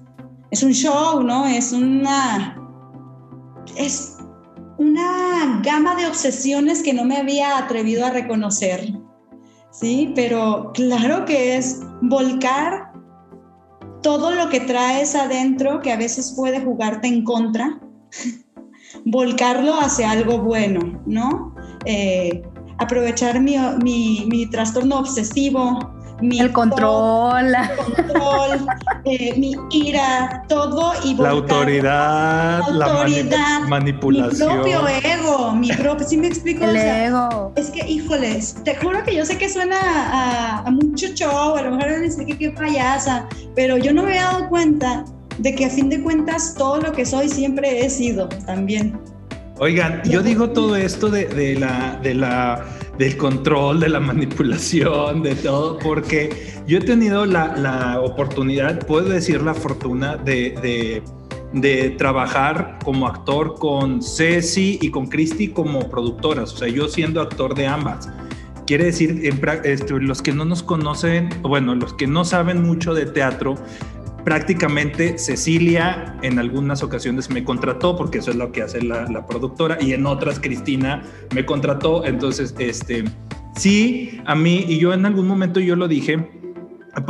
es 0.51 0.61
un 0.61 0.71
show, 0.71 1.23
¿no? 1.23 1.47
Es 1.47 1.71
una, 1.71 2.55
es 3.75 4.17
una 4.77 5.61
gama 5.63 5.95
de 5.95 6.05
obsesiones 6.05 6.83
que 6.83 6.93
no 6.93 7.05
me 7.05 7.17
había 7.17 7.57
atrevido 7.57 8.05
a 8.05 8.11
reconocer, 8.11 8.93
¿sí? 9.71 10.11
Pero 10.13 10.71
claro 10.75 11.25
que 11.25 11.57
es 11.57 11.79
volcar 12.03 12.92
todo 14.03 14.31
lo 14.31 14.49
que 14.49 14.59
traes 14.59 15.15
adentro, 15.15 15.79
que 15.81 15.91
a 15.91 15.97
veces 15.97 16.33
puede 16.35 16.61
jugarte 16.61 17.07
en 17.07 17.23
contra, 17.23 17.79
volcarlo 19.05 19.73
hacia 19.79 20.11
algo 20.11 20.37
bueno, 20.37 21.01
¿no? 21.07 21.55
Eh, 21.85 22.43
aprovechar 22.77 23.41
mi, 23.41 23.55
mi, 23.81 24.27
mi, 24.29 24.45
trastorno 24.49 24.99
obsesivo, 24.99 25.79
mi 26.23 26.39
el 26.39 26.51
control, 26.51 27.51
control 27.95 28.65
eh, 29.05 29.33
mi 29.37 29.55
ira, 29.71 30.43
todo 30.47 30.93
y 31.03 31.15
la 31.15 31.29
autoridad, 31.29 32.61
la, 32.71 32.85
autoridad, 32.85 33.61
la 33.61 33.67
manipulación, 33.67 34.47
mi 34.47 34.71
propio 34.71 34.87
ego, 34.87 35.51
mi 35.51 35.71
propio, 35.73 36.07
¿sí 36.07 36.17
me 36.17 36.27
explico? 36.27 36.63
El 36.63 36.77
ego. 36.77 37.51
Es 37.55 37.69
que, 37.69 37.85
híjoles, 37.87 38.55
te 38.63 38.75
juro 38.75 39.03
que 39.03 39.15
yo 39.15 39.25
sé 39.25 39.37
que 39.37 39.49
suena 39.49 39.77
a, 39.77 40.59
a 40.59 40.71
mucho 40.71 41.07
show, 41.07 41.55
a 41.55 41.61
lo 41.61 41.71
mejor 41.71 42.25
que 42.25 42.37
qué 42.37 42.49
payasa, 42.51 43.27
pero 43.55 43.77
yo 43.77 43.93
no 43.93 44.03
me 44.03 44.15
he 44.15 44.19
dado 44.19 44.47
cuenta 44.49 45.03
de 45.39 45.53
que 45.53 45.65
a 45.65 45.69
fin 45.69 45.89
de 45.89 46.01
cuentas 46.01 46.55
todo 46.57 46.79
lo 46.79 46.91
que 46.93 47.05
soy 47.05 47.27
siempre 47.27 47.85
he 47.85 47.89
sido 47.89 48.29
también. 48.45 48.97
Oigan, 49.59 50.01
yo 50.03 50.23
digo 50.23 50.49
todo 50.49 50.75
esto 50.75 51.09
de, 51.09 51.25
de, 51.25 51.59
la, 51.59 51.99
de 52.01 52.15
la, 52.15 52.65
del 52.97 53.17
control, 53.17 53.79
de 53.79 53.89
la 53.89 53.99
manipulación, 53.99 55.23
de 55.23 55.35
todo, 55.35 55.79
porque 55.79 56.53
yo 56.67 56.77
he 56.77 56.81
tenido 56.81 57.25
la, 57.25 57.55
la 57.57 57.99
oportunidad, 58.01 58.85
puedo 58.85 59.09
decir 59.09 59.41
la 59.41 59.53
fortuna 59.53 60.15
de, 60.15 60.55
de, 60.61 61.03
de, 61.53 61.89
trabajar 61.91 62.77
como 62.83 63.07
actor 63.07 63.55
con 63.55 64.01
Ceci 64.01 64.77
y 64.81 64.91
con 64.91 65.07
Christy 65.07 65.47
como 65.47 65.89
productoras, 65.89 66.53
o 66.53 66.57
sea, 66.57 66.67
yo 66.67 66.87
siendo 66.87 67.21
actor 67.21 67.55
de 67.55 67.67
ambas. 67.67 68.09
Quiere 68.65 68.85
decir, 68.85 69.29
este, 69.63 69.99
los 69.99 70.21
que 70.21 70.31
no 70.31 70.45
nos 70.45 70.63
conocen, 70.63 71.29
bueno, 71.41 71.75
los 71.75 71.93
que 71.95 72.07
no 72.07 72.23
saben 72.23 72.63
mucho 72.63 72.93
de 72.93 73.05
teatro, 73.05 73.55
prácticamente 74.23 75.17
Cecilia 75.17 76.17
en 76.21 76.39
algunas 76.39 76.83
ocasiones 76.83 77.29
me 77.29 77.43
contrató, 77.43 77.95
porque 77.95 78.19
eso 78.19 78.31
es 78.31 78.37
lo 78.37 78.51
que 78.51 78.61
hace 78.61 78.81
la, 78.81 79.25
productora, 79.27 79.77
y 79.81 79.93
en 79.93 80.05
otras 80.05 80.39
Cristina 80.39 81.03
me 81.33 81.45
contrató. 81.45 82.05
Entonces, 82.05 82.55
este, 82.59 83.03
sí, 83.55 84.21
a 84.25 84.35
mí, 84.35 84.65
y 84.67 84.79
yo 84.79 84.93
en 84.93 85.05
algún 85.05 85.27
momento 85.27 85.59
yo 85.59 85.75
lo 85.75 85.87
dije, 85.87 86.41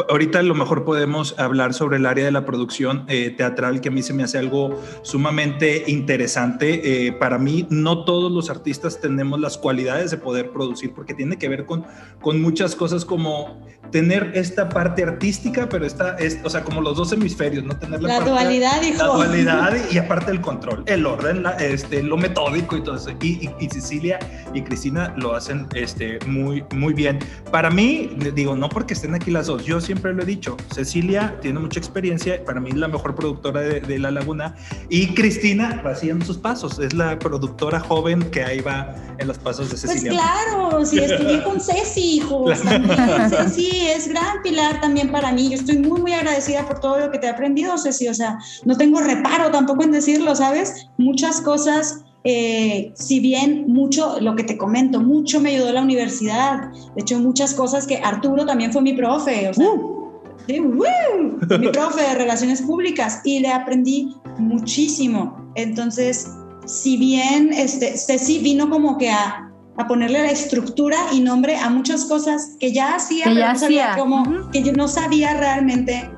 Ahorita 0.09 0.41
lo 0.43 0.55
mejor 0.55 0.85
podemos 0.85 1.37
hablar 1.37 1.73
sobre 1.73 1.97
el 1.97 2.05
área 2.05 2.23
de 2.23 2.31
la 2.31 2.45
producción 2.45 3.03
eh, 3.09 3.31
teatral, 3.31 3.81
que 3.81 3.89
a 3.89 3.91
mí 3.91 4.01
se 4.01 4.13
me 4.13 4.23
hace 4.23 4.37
algo 4.37 4.81
sumamente 5.01 5.83
interesante. 5.87 7.07
Eh, 7.07 7.11
para 7.11 7.37
mí, 7.37 7.67
no 7.69 8.05
todos 8.05 8.31
los 8.31 8.49
artistas 8.49 9.01
tenemos 9.01 9.41
las 9.41 9.57
cualidades 9.57 10.09
de 10.09 10.15
poder 10.15 10.51
producir, 10.51 10.93
porque 10.93 11.13
tiene 11.13 11.37
que 11.37 11.49
ver 11.49 11.65
con, 11.65 11.83
con 12.21 12.41
muchas 12.41 12.77
cosas 12.77 13.03
como 13.03 13.67
tener 13.93 14.31
esta 14.33 14.67
parte 14.69 15.03
artística, 15.03 15.69
pero 15.69 15.85
esta, 15.85 16.15
es, 16.17 16.39
o 16.43 16.49
sea, 16.49 16.63
como 16.63 16.81
los 16.81 16.97
dos 16.97 17.13
hemisferios, 17.13 17.63
no 17.63 17.77
tener 17.77 18.01
la, 18.01 18.21
dualidad, 18.21 18.81
hijo. 18.81 18.97
La 18.97 19.05
dualidad 19.05 19.77
y, 19.91 19.99
aparte 19.99 20.31
el 20.31 20.41
control, 20.41 20.83
el 20.87 21.05
orden, 21.05 21.45
este, 21.59 22.01
lo 22.01 22.17
metódico 22.17 22.75
y 22.75 22.83
todo 22.83 22.95
eso. 22.95 23.11
Y, 23.21 23.51
y, 23.59 23.69
Cecilia 23.69 24.17
y 24.51 24.63
Cristina 24.63 25.13
lo 25.15 25.35
hacen 25.35 25.67
este, 25.75 26.17
muy, 26.25 26.65
muy 26.73 26.95
bien. 26.95 27.19
Para 27.51 27.69
mí, 27.69 28.09
digo, 28.33 28.55
no 28.55 28.67
porque 28.67 28.95
estén 28.95 29.13
aquí 29.13 29.29
las 29.29 29.45
dos, 29.45 29.63
yo 29.63 29.79
siempre 29.79 30.11
lo 30.11 30.23
he 30.23 30.25
dicho, 30.25 30.57
Cecilia 30.73 31.37
tiene 31.41 31.59
mucha 31.59 31.79
experiencia, 31.79 32.43
para 32.43 32.59
mí 32.59 32.71
es 32.71 32.77
la 32.77 32.87
mejor 32.87 33.13
productora 33.13 33.61
de, 33.61 33.99
La 33.99 34.09
Laguna, 34.09 34.55
y 34.89 35.13
Cristina 35.13 35.83
va 35.85 35.93
siguiendo 35.93 36.25
sus 36.25 36.39
pasos, 36.39 36.79
es 36.79 36.95
la 36.95 37.19
productora 37.19 37.79
joven 37.79 38.23
que 38.31 38.43
ahí 38.43 38.59
va 38.59 38.95
en 39.19 39.27
los 39.27 39.37
pasos 39.37 39.69
de 39.69 39.77
Cecilia. 39.77 40.13
Pues 40.13 40.23
claro, 40.23 40.83
si 40.83 40.97
estudié 41.03 41.43
con 41.43 41.61
Ceci, 41.61 42.17
hijos, 42.17 42.59
Ceci 43.29 43.82
es 43.87 44.07
gran 44.07 44.41
pilar 44.43 44.81
también 44.81 45.11
para 45.11 45.31
mí, 45.31 45.49
yo 45.49 45.55
estoy 45.55 45.77
muy, 45.77 46.01
muy 46.01 46.13
agradecida 46.13 46.67
por 46.67 46.79
todo 46.79 46.99
lo 46.99 47.11
que 47.11 47.19
te 47.19 47.27
he 47.27 47.29
aprendido, 47.29 47.77
Ceci, 47.77 48.07
o 48.07 48.13
sea, 48.13 48.37
no 48.65 48.77
tengo 48.77 48.99
reparo 48.99 49.51
tampoco 49.51 49.83
en 49.83 49.91
decirlo, 49.91 50.35
¿sabes? 50.35 50.87
Muchas 50.97 51.41
cosas 51.41 52.03
eh, 52.25 52.93
si 52.95 53.19
bien 53.19 53.65
mucho, 53.67 54.19
lo 54.21 54.35
que 54.35 54.43
te 54.43 54.57
comento, 54.57 55.01
mucho 55.01 55.41
me 55.41 55.49
ayudó 55.49 55.73
la 55.73 55.81
universidad. 55.81 56.71
De 56.95 57.01
hecho, 57.01 57.19
muchas 57.19 57.53
cosas 57.53 57.85
que 57.85 57.97
Arturo 57.97 58.45
también 58.45 58.71
fue 58.71 58.81
mi 58.81 58.93
profe, 58.93 59.49
o 59.49 59.53
sea, 59.53 59.69
uh. 59.69 60.13
mi 60.47 61.67
profe 61.69 62.01
de 62.01 62.15
relaciones 62.15 62.61
públicas 62.61 63.19
y 63.25 63.39
le 63.39 63.49
aprendí 63.49 64.15
muchísimo. 64.37 65.51
Entonces, 65.55 66.29
si 66.65 66.95
bien 66.95 67.51
este, 67.51 67.97
Ceci 67.97 68.39
vino 68.39 68.69
como 68.69 68.97
que 68.97 69.09
a, 69.09 69.42
a 69.77 69.87
ponerle 69.87 70.19
la 70.19 70.31
estructura 70.31 70.97
y 71.11 71.19
nombre 71.19 71.57
a 71.57 71.69
muchas 71.69 72.05
cosas 72.05 72.55
que 72.59 72.71
ya 72.71 72.95
hacía, 72.95 73.25
que, 73.25 73.35
ya 73.35 73.51
hacía. 73.51 73.95
que 74.51 74.63
yo 74.63 74.73
no 74.73 74.87
sabía 74.87 75.35
realmente 75.35 76.09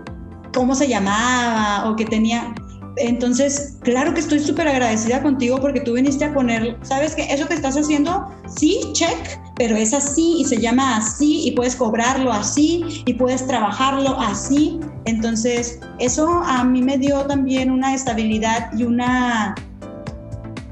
cómo 0.53 0.75
se 0.75 0.87
llamaba 0.87 1.89
o 1.89 1.95
que 1.95 2.05
tenía 2.05 2.53
entonces, 2.97 3.77
claro 3.81 4.13
que 4.13 4.21
estoy 4.21 4.39
súper 4.39 4.67
agradecida 4.67 5.21
contigo 5.21 5.59
porque 5.59 5.81
tú 5.81 5.93
viniste 5.93 6.25
a 6.25 6.33
poner, 6.33 6.77
¿sabes 6.81 7.15
que 7.15 7.23
Eso 7.23 7.47
que 7.47 7.53
estás 7.53 7.75
haciendo, 7.75 8.27
sí, 8.47 8.79
check, 8.93 9.17
pero 9.55 9.75
es 9.75 9.93
así 9.93 10.37
y 10.39 10.45
se 10.45 10.57
llama 10.57 10.97
así 10.97 11.47
y 11.47 11.51
puedes 11.51 11.75
cobrarlo 11.75 12.31
así 12.31 13.03
y 13.05 13.13
puedes 13.13 13.45
trabajarlo 13.47 14.17
así. 14.19 14.79
Entonces, 15.05 15.79
eso 15.99 16.27
a 16.27 16.63
mí 16.63 16.81
me 16.81 16.97
dio 16.97 17.25
también 17.25 17.69
una 17.69 17.93
estabilidad 17.93 18.71
y 18.77 18.83
una, 18.83 19.55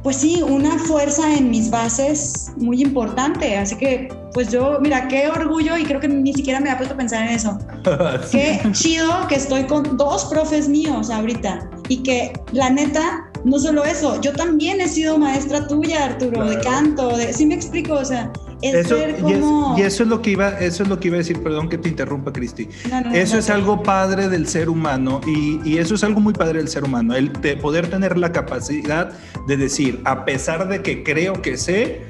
pues 0.03 0.17
sí, 0.17 0.43
una 0.43 0.77
fuerza 0.77 1.33
en 1.33 1.49
mis 1.49 1.69
bases 1.69 2.51
muy 2.57 2.81
importante. 2.81 3.57
Así 3.57 3.75
que, 3.77 4.09
pues 4.33 4.51
yo, 4.51 4.77
mira, 4.81 5.07
qué 5.07 5.27
orgullo 5.29 5.77
y 5.77 5.85
creo 5.85 6.01
que 6.01 6.09
ni 6.09 6.33
siquiera 6.33 6.59
me 6.59 6.69
ha 6.69 6.77
puesto 6.77 6.93
a 6.93 6.97
pensar 6.97 7.23
en 7.23 7.29
eso. 7.29 7.57
Qué 8.31 8.61
chido 8.73 9.27
que 9.27 9.35
estoy 9.35 9.63
con 9.63 9.95
dos 9.97 10.25
profes 10.25 10.67
míos 10.67 11.09
ahorita 11.09 11.69
y 11.87 12.03
que 12.03 12.33
la 12.51 12.69
neta, 12.69 13.31
no 13.45 13.57
solo 13.57 13.85
eso, 13.85 14.19
yo 14.21 14.33
también 14.33 14.81
he 14.81 14.87
sido 14.87 15.17
maestra 15.17 15.67
tuya, 15.67 16.05
Arturo, 16.05 16.45
de 16.45 16.59
canto, 16.59 17.15
de, 17.15 17.31
¿sí 17.31 17.45
me 17.45 17.55
explico? 17.55 17.93
O 17.93 18.05
sea, 18.05 18.31
es 18.63 18.89
ver 18.89 19.17
cómo... 19.19 19.75
y, 19.77 19.81
eso 19.81 20.03
es 20.03 20.09
lo 20.09 20.21
que 20.21 20.31
iba, 20.31 20.49
eso 20.59 20.83
es 20.83 20.89
lo 20.89 20.99
que 20.99 21.07
iba 21.09 21.15
a 21.15 21.19
decir, 21.19 21.41
perdón 21.41 21.69
que 21.69 21.77
te 21.77 21.89
interrumpa, 21.89 22.31
Cristi. 22.31 22.69
eso 23.13 23.37
es 23.37 23.49
algo 23.49 23.83
padre 23.83 24.29
del 24.29 24.47
ser 24.47 24.69
humano 24.69 25.21
y, 25.25 25.59
y, 25.67 25.77
eso 25.77 25.95
es 25.95 26.03
algo 26.03 26.19
muy 26.19 26.33
padre 26.33 26.59
del 26.59 26.67
ser 26.67 26.83
humano, 26.83 27.15
el 27.15 27.31
de 27.33 27.57
poder 27.57 27.89
tener 27.89 28.17
la 28.17 28.31
capacidad 28.31 29.11
de 29.47 29.57
decir, 29.57 30.01
a 30.05 30.25
pesar 30.25 30.67
de 30.67 30.81
que 30.81 31.03
creo 31.03 31.41
que 31.41 31.57
sé, 31.57 32.01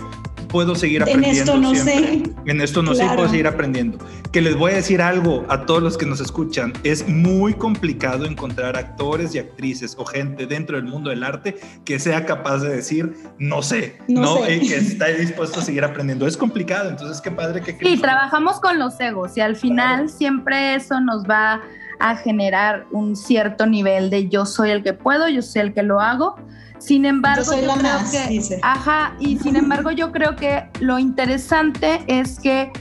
puedo 0.53 0.75
seguir 0.75 1.01
aprendiendo. 1.01 1.35
En 1.35 1.41
esto 1.41 1.57
no 1.57 1.75
sé. 1.75 2.23
En 2.45 2.61
esto 2.61 2.83
no 2.83 2.93
sé, 2.93 3.03
puedo 3.15 3.27
seguir 3.27 3.47
aprendiendo. 3.47 3.97
Que 4.31 4.39
les 4.39 4.55
voy 4.55 4.73
a 4.73 4.75
decir 4.75 5.01
algo 5.01 5.43
a 5.49 5.65
todos 5.65 5.81
los 5.81 5.97
que 5.97 6.05
nos 6.05 6.21
escuchan. 6.21 6.73
Es 6.83 7.09
muy 7.09 7.55
complicado 7.55 8.25
encontrar 8.25 8.77
actores 8.77 9.33
y 9.33 9.39
actrices 9.39 9.95
o 9.97 10.05
gente 10.05 10.45
dentro 10.45 10.77
del 10.77 10.85
mundo 10.85 11.09
del 11.09 11.23
arte 11.23 11.57
que 11.83 11.97
sea 11.97 12.25
capaz 12.27 12.59
de 12.59 12.69
decir, 12.69 13.15
no 13.39 13.63
sé, 13.63 13.97
no, 14.07 14.43
sé. 14.43 14.57
Y 14.57 14.69
que 14.69 14.75
está 14.75 15.07
dispuesto 15.07 15.59
a 15.59 15.63
seguir 15.63 15.83
aprendiendo. 15.83 16.27
Es 16.27 16.37
complicado, 16.37 16.87
entonces 16.91 17.19
qué 17.19 17.31
padre 17.31 17.61
que... 17.61 17.75
Sí, 17.83 17.97
trabajamos 17.97 18.59
con 18.59 18.77
los 18.77 18.99
egos 18.99 19.35
y 19.35 19.41
al 19.41 19.55
final 19.55 20.07
siempre 20.07 20.75
eso 20.75 21.01
nos 21.01 21.25
va 21.25 21.61
a 21.99 22.15
generar 22.17 22.85
un 22.91 23.15
cierto 23.15 23.65
nivel 23.65 24.11
de 24.11 24.29
yo 24.29 24.45
soy 24.45 24.69
el 24.69 24.83
que 24.83 24.93
puedo, 24.93 25.27
yo 25.29 25.41
soy 25.41 25.63
el 25.63 25.73
que 25.73 25.81
lo 25.81 25.99
hago 25.99 26.35
sin 26.83 27.05
embargo, 27.05 27.43
yo, 27.45 27.75
creo 27.75 27.97
que, 28.11 28.59
ajá, 28.61 29.15
y 29.17 29.37
sin 29.37 29.55
embargo 29.55 29.91
yo 29.91 30.11
creo 30.11 30.35
que 30.35 30.65
lo 30.81 30.99
interesante 30.99 32.03
es 32.07 32.41
que 32.41 32.73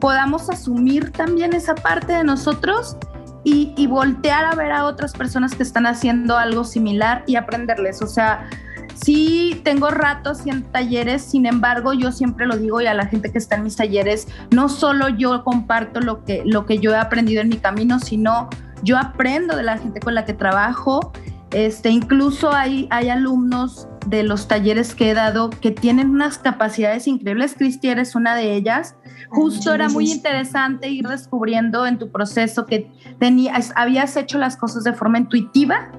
podamos 0.00 0.48
asumir 0.48 1.12
también 1.12 1.52
esa 1.52 1.74
parte 1.74 2.14
de 2.14 2.24
nosotros 2.24 2.96
y, 3.44 3.74
y, 3.76 3.86
voltear 3.86 4.46
a 4.46 4.54
ver 4.54 4.72
a 4.72 4.86
otras 4.86 5.12
personas 5.12 5.54
que 5.54 5.62
están 5.62 5.84
haciendo 5.84 6.38
algo 6.38 6.64
similar 6.64 7.22
y 7.26 7.36
aprenderles. 7.36 8.00
O 8.00 8.06
sea, 8.06 8.48
sí 8.94 9.60
tengo 9.62 9.90
ratos 9.90 10.46
en 10.46 10.62
talleres, 10.62 11.20
sin 11.20 11.44
embargo, 11.44 11.92
yo 11.92 12.12
siempre 12.12 12.46
lo 12.46 12.56
digo 12.56 12.80
y 12.80 12.86
a 12.86 12.94
la 12.94 13.06
gente 13.06 13.30
que 13.30 13.36
está 13.36 13.56
en 13.56 13.64
mis 13.64 13.76
talleres, 13.76 14.26
no 14.50 14.70
solo 14.70 15.10
yo 15.10 15.44
comparto 15.44 16.00
lo 16.00 16.24
que, 16.24 16.42
lo 16.46 16.64
que 16.64 16.78
yo 16.78 16.92
he 16.92 16.96
aprendido 16.96 17.42
en 17.42 17.50
mi 17.50 17.58
camino, 17.58 17.98
sino 17.98 18.48
yo 18.82 18.96
aprendo 18.96 19.54
de 19.54 19.64
la 19.64 19.76
gente 19.76 20.00
con 20.00 20.14
la 20.14 20.24
que 20.24 20.32
trabajo 20.32 21.12
este, 21.52 21.90
incluso 21.90 22.52
hay, 22.52 22.86
hay 22.90 23.08
alumnos 23.08 23.88
de 24.06 24.22
los 24.22 24.48
talleres 24.48 24.94
que 24.94 25.10
he 25.10 25.14
dado 25.14 25.50
que 25.50 25.70
tienen 25.70 26.10
unas 26.10 26.38
capacidades 26.38 27.06
increíbles. 27.06 27.54
Cristi, 27.56 27.88
eres 27.88 28.14
una 28.14 28.34
de 28.34 28.54
ellas. 28.54 28.96
Justo 29.30 29.74
era 29.74 29.88
muy 29.88 30.10
interesante 30.10 30.88
ir 30.88 31.06
descubriendo 31.06 31.86
en 31.86 31.98
tu 31.98 32.10
proceso 32.10 32.66
que 32.66 32.90
tenías, 33.18 33.72
habías 33.76 34.16
hecho 34.16 34.38
las 34.38 34.56
cosas 34.56 34.84
de 34.84 34.92
forma 34.92 35.18
intuitiva 35.18 35.92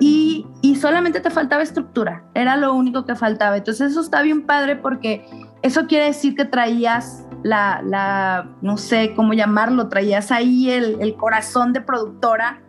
y, 0.00 0.46
y, 0.62 0.76
solamente 0.76 1.20
te 1.20 1.30
faltaba 1.30 1.62
estructura. 1.62 2.24
Era 2.34 2.56
lo 2.56 2.74
único 2.74 3.04
que 3.04 3.14
faltaba. 3.14 3.56
Entonces 3.56 3.92
eso 3.92 4.00
está 4.00 4.22
bien 4.22 4.46
padre 4.46 4.76
porque 4.76 5.26
eso 5.62 5.86
quiere 5.86 6.06
decir 6.06 6.34
que 6.34 6.44
traías 6.44 7.24
la, 7.42 7.82
la 7.84 8.50
no 8.62 8.76
sé 8.76 9.14
cómo 9.14 9.32
llamarlo, 9.32 9.88
traías 9.88 10.30
ahí 10.30 10.70
el, 10.70 10.98
el 11.00 11.14
corazón 11.14 11.72
de 11.72 11.80
productora 11.80 12.62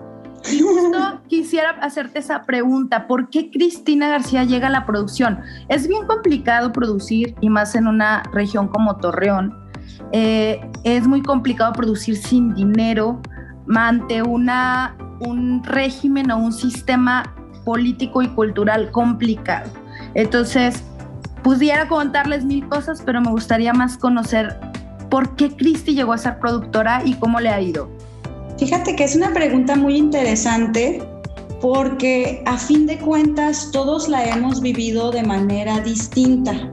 Quisiera 1.28 1.72
hacerte 1.82 2.20
esa 2.20 2.44
pregunta, 2.44 3.08
¿por 3.08 3.30
qué 3.30 3.52
Cristina 3.52 4.10
García 4.10 4.44
llega 4.44 4.68
a 4.68 4.72
la 4.72 4.86
producción? 4.86 5.40
Es 5.68 5.88
bien 5.88 6.06
complicado 6.08 6.72
producir 6.72 7.36
y 7.42 7.50
más 7.50 7.76
en 7.76 7.88
una 7.88 8.24
región 8.34 8.68
como 8.68 8.98
Torreón. 8.98 9.56
Eh, 10.12 10.60
es 10.84 11.08
muy 11.08 11.22
complicado 11.22 11.74
producir 11.74 12.18
sin 12.18 12.54
dinero 12.54 13.22
ante 13.76 14.24
un 14.24 15.64
régimen 15.64 16.32
o 16.32 16.38
un 16.38 16.54
sistema 16.54 17.36
político 17.64 18.22
y 18.22 18.28
cultural 18.30 18.92
complicado. 18.92 19.70
Entonces, 20.16 20.84
pudiera 21.44 21.88
contarles 21.88 22.46
mil 22.46 22.68
cosas, 22.68 23.02
pero 23.06 23.22
me 23.22 23.30
gustaría 23.30 23.74
más 23.74 23.98
conocer 23.98 24.60
por 25.10 25.36
qué 25.36 25.56
Cristi 25.56 25.94
llegó 25.94 26.14
a 26.14 26.18
ser 26.18 26.40
productora 26.40 27.02
y 27.06 27.16
cómo 27.16 27.40
le 27.40 27.50
ha 27.50 27.62
ido. 27.62 27.90
Fíjate 28.60 28.94
que 28.96 29.06
es 29.06 29.16
una 29.16 29.34
pregunta 29.34 29.78
muy 29.78 29.96
interesante 29.96 31.02
porque 31.62 32.44
a 32.46 32.58
fin 32.58 32.86
de 32.86 32.98
cuentas 32.98 33.70
todos 33.72 34.10
la 34.10 34.26
hemos 34.26 34.60
vivido 34.60 35.12
de 35.12 35.24
manera 35.24 35.80
distinta. 35.80 36.70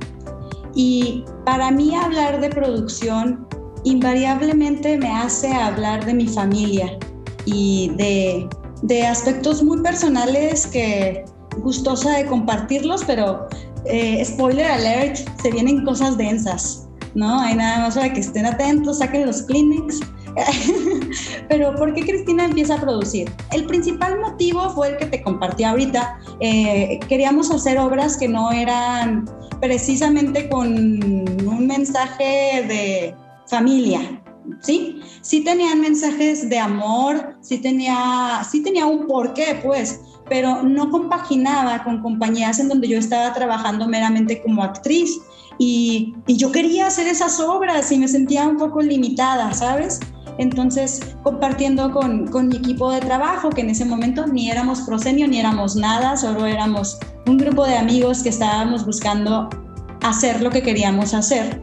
Y 0.75 1.25
para 1.45 1.71
mí 1.71 1.95
hablar 1.95 2.40
de 2.40 2.50
producción 2.50 3.47
invariablemente 3.85 4.99
me 4.99 5.09
hace 5.09 5.52
hablar 5.52 6.05
de 6.05 6.14
mi 6.14 6.26
familia 6.26 6.99
y 7.45 7.93
de, 7.97 8.49
de 8.83 9.07
aspectos 9.07 9.62
muy 9.62 9.81
personales 9.81 10.66
que 10.66 11.25
gustosa 11.59 12.19
de 12.19 12.26
compartirlos, 12.26 13.05
pero 13.05 13.47
eh, 13.85 14.25
spoiler 14.25 14.66
alert, 14.66 15.19
se 15.40 15.52
vienen 15.52 15.85
cosas 15.85 16.19
densas, 16.19 16.88
¿no? 17.14 17.40
Hay 17.40 17.55
nada 17.55 17.78
más 17.78 17.95
para 17.95 18.12
que 18.12 18.21
estén 18.21 18.45
atentos, 18.45 18.99
saquen 18.99 19.26
los 19.26 19.43
clinics. 19.43 20.00
Pero 21.49 21.75
¿por 21.75 21.95
qué 21.95 22.02
Cristina 22.02 22.45
empieza 22.45 22.75
a 22.75 22.81
producir? 22.81 23.31
El 23.52 23.66
principal 23.66 24.21
motivo 24.21 24.69
fue 24.71 24.90
el 24.90 24.97
que 24.99 25.07
te 25.07 25.23
compartí 25.23 25.64
ahorita. 25.64 26.19
Eh, 26.40 27.00
queríamos 27.09 27.50
hacer 27.50 27.78
obras 27.78 28.16
que 28.16 28.28
no 28.28 28.52
eran 28.52 29.25
precisamente 29.61 30.49
con 30.49 30.69
un 30.69 31.66
mensaje 31.66 32.64
de 32.69 33.14
familia, 33.47 34.23
¿sí? 34.61 35.00
Sí 35.23 35.43
tenían 35.43 35.81
mensajes 35.81 36.49
de 36.49 36.59
amor, 36.59 37.37
sí 37.40 37.59
tenía, 37.59 38.43
sí 38.49 38.62
tenía 38.62 38.87
un 38.87 39.07
porqué, 39.07 39.61
pues, 39.64 40.00
pero 40.28 40.62
no 40.62 40.90
compaginaba 40.90 41.85
con 41.85 42.02
compañías 42.02 42.59
en 42.59 42.69
donde 42.69 42.88
yo 42.88 42.99
estaba 42.99 43.33
trabajando 43.33 43.87
meramente 43.87 44.43
como 44.43 44.62
actriz. 44.62 45.19
Y, 45.59 46.14
yo 46.26 46.52
quería 46.52 46.87
hacer 46.87 47.07
esas 47.07 47.40
obras 47.40 47.90
y 47.90 47.99
me 47.99 48.09
sentía 48.09 48.47
un 48.47 48.59
poco 48.59 48.83
limitada, 48.83 49.55
¿sabes? 49.55 50.00
Entonces, 50.38 51.16
compartiendo 51.23 51.90
con, 51.93 52.49
mi 52.49 52.57
equipo 52.57 52.90
de 52.93 53.00
trabajo, 53.00 53.50
que 53.50 53.62
en 53.62 53.71
ese 53.71 53.85
momento 53.85 54.26
ni 54.26 54.50
éramos 54.50 54.83
prosenio 54.83 55.26
ni 55.26 55.38
éramos 55.38 55.76
nada, 55.76 56.16
solo 56.16 56.47
éramos 56.47 56.99
un 57.26 57.38
grupo 57.38 57.64
de 57.64 57.76
amigos 57.76 58.23
que 58.23 58.28
estábamos 58.28 58.85
buscando 58.85 59.49
hacer 60.02 60.43
lo 60.43 60.50
que 60.50 60.62
queríamos 60.62 61.14
hacer, 61.14 61.61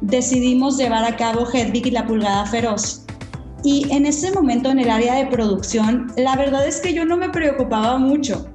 decidimos 0.00 0.76
llevar 0.76 1.04
a 1.04 1.16
cabo 1.16 1.46
Hedwig 1.50 1.86
y 1.86 1.90
la 1.90 2.06
pulgada 2.06 2.44
feroz. 2.46 3.04
Y 3.64 3.86
en 3.90 4.06
ese 4.06 4.32
momento 4.32 4.70
en 4.70 4.78
el 4.78 4.90
área 4.90 5.14
de 5.14 5.26
producción, 5.26 6.12
la 6.16 6.36
verdad 6.36 6.66
es 6.66 6.80
que 6.80 6.92
yo 6.92 7.04
no 7.04 7.16
me 7.16 7.28
preocupaba 7.28 7.98
mucho, 7.98 8.46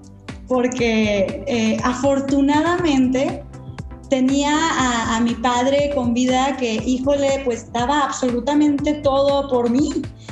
porque 0.48 1.44
eh, 1.48 1.78
afortunadamente 1.84 3.44
tenía 4.14 4.54
a, 5.16 5.20
mi 5.22 5.34
padre 5.34 5.90
con 5.96 6.14
vida 6.14 6.56
que, 6.58 6.76
híjole, 6.76 7.42
pues 7.46 7.74
daba 7.74 8.02
absolutamente 8.02 8.94
todo 9.02 9.50
por 9.50 9.72
mí. 9.72 9.90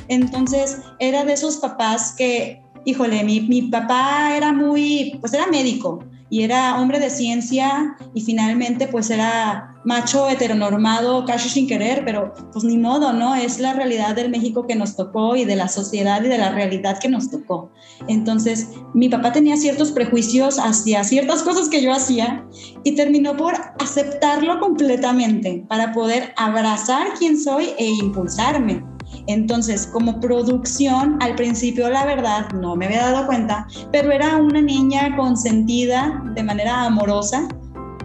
Entonces 0.07 0.77
era 0.99 1.25
de 1.25 1.33
esos 1.33 1.57
papás 1.57 2.13
que, 2.15 2.61
híjole, 2.85 3.23
mi, 3.23 3.41
mi 3.41 3.63
papá 3.63 4.35
era 4.37 4.53
muy, 4.53 5.17
pues 5.19 5.33
era 5.33 5.47
médico, 5.47 5.97
y 6.31 6.43
era 6.43 6.81
hombre 6.81 6.99
de 6.99 7.09
ciencia 7.09 7.97
y 8.15 8.21
finalmente 8.21 8.87
pues 8.87 9.09
era 9.11 9.75
macho 9.83 10.29
heteronormado 10.29 11.25
casi 11.25 11.49
sin 11.49 11.67
querer, 11.67 12.03
pero 12.05 12.33
pues 12.53 12.63
ni 12.63 12.77
modo, 12.77 13.11
¿no? 13.11 13.35
Es 13.35 13.59
la 13.59 13.73
realidad 13.73 14.15
del 14.15 14.29
México 14.29 14.65
que 14.65 14.75
nos 14.75 14.95
tocó 14.95 15.35
y 15.35 15.43
de 15.43 15.57
la 15.57 15.67
sociedad 15.67 16.23
y 16.23 16.29
de 16.29 16.37
la 16.37 16.51
realidad 16.51 16.99
que 16.99 17.09
nos 17.09 17.29
tocó. 17.29 17.69
Entonces, 18.07 18.69
mi 18.93 19.09
papá 19.09 19.33
tenía 19.33 19.57
ciertos 19.57 19.91
prejuicios 19.91 20.57
hacia 20.57 21.03
ciertas 21.03 21.43
cosas 21.43 21.67
que 21.67 21.81
yo 21.81 21.91
hacía 21.91 22.45
y 22.85 22.95
terminó 22.95 23.35
por 23.35 23.53
aceptarlo 23.79 24.59
completamente 24.61 25.65
para 25.67 25.91
poder 25.91 26.33
abrazar 26.37 27.07
quién 27.19 27.37
soy 27.37 27.71
e 27.77 27.87
impulsarme. 27.87 28.90
Entonces, 29.27 29.87
como 29.87 30.19
producción, 30.19 31.17
al 31.21 31.35
principio 31.35 31.89
la 31.89 32.05
verdad 32.05 32.49
no 32.51 32.75
me 32.75 32.85
había 32.85 33.11
dado 33.11 33.25
cuenta, 33.27 33.67
pero 33.91 34.11
era 34.11 34.37
una 34.37 34.61
niña 34.61 35.15
consentida 35.15 36.21
de 36.35 36.43
manera 36.43 36.85
amorosa. 36.85 37.47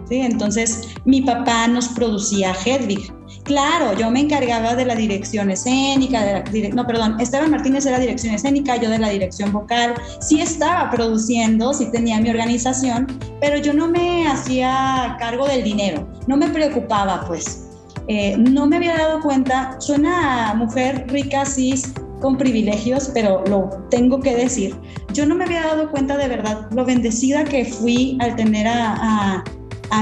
¿sí? 0.07 0.17
Entonces, 0.17 0.89
mi 1.05 1.21
papá 1.21 1.67
nos 1.67 1.89
producía 1.89 2.53
Hedwig. 2.53 3.13
Claro, 3.43 3.97
yo 3.97 4.09
me 4.11 4.21
encargaba 4.21 4.75
de 4.75 4.85
la 4.85 4.95
dirección 4.95 5.49
escénica, 5.49 6.43
no, 6.73 6.85
perdón, 6.85 7.19
Esteban 7.19 7.51
Martínez 7.51 7.85
era 7.85 7.99
dirección 7.99 8.33
escénica, 8.33 8.75
yo 8.77 8.89
de 8.89 8.99
la 8.99 9.09
dirección 9.09 9.51
vocal. 9.51 9.93
Sí 10.19 10.41
estaba 10.41 10.89
produciendo, 10.89 11.73
sí 11.73 11.89
tenía 11.91 12.19
mi 12.19 12.29
organización, 12.29 13.07
pero 13.39 13.57
yo 13.57 13.73
no 13.73 13.87
me 13.87 14.27
hacía 14.27 15.15
cargo 15.19 15.47
del 15.47 15.63
dinero, 15.63 16.07
no 16.27 16.37
me 16.37 16.49
preocupaba, 16.49 17.25
pues. 17.25 17.66
Eh, 18.07 18.37
no 18.37 18.67
me 18.67 18.77
había 18.77 18.97
dado 18.97 19.21
cuenta, 19.21 19.75
suena 19.79 20.51
a 20.51 20.53
mujer 20.53 21.05
rica, 21.09 21.45
cis, 21.45 21.93
con 22.21 22.37
privilegios, 22.37 23.11
pero 23.13 23.43
lo 23.47 23.69
tengo 23.89 24.19
que 24.19 24.35
decir. 24.35 24.75
Yo 25.13 25.25
no 25.25 25.35
me 25.35 25.45
había 25.45 25.63
dado 25.63 25.89
cuenta 25.91 26.17
de 26.17 26.27
verdad 26.27 26.67
lo 26.71 26.85
bendecida 26.85 27.43
que 27.43 27.65
fui 27.65 28.17
al 28.21 28.35
tener 28.35 28.67
a, 28.67 29.43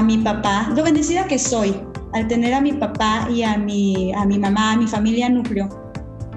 mi 0.04 0.18
papá, 0.18 0.70
lo 0.76 0.82
bendecida 0.82 1.26
que 1.26 1.38
soy 1.38 1.74
al 2.12 2.28
tener 2.28 2.52
a 2.54 2.60
mi 2.60 2.72
papá 2.72 3.28
y 3.30 3.42
a 3.42 3.56
mi, 3.56 4.12
a 4.14 4.24
mi 4.24 4.38
mamá, 4.38 4.72
a 4.72 4.76
mi 4.76 4.86
familia 4.86 5.28
núcleo, 5.28 5.68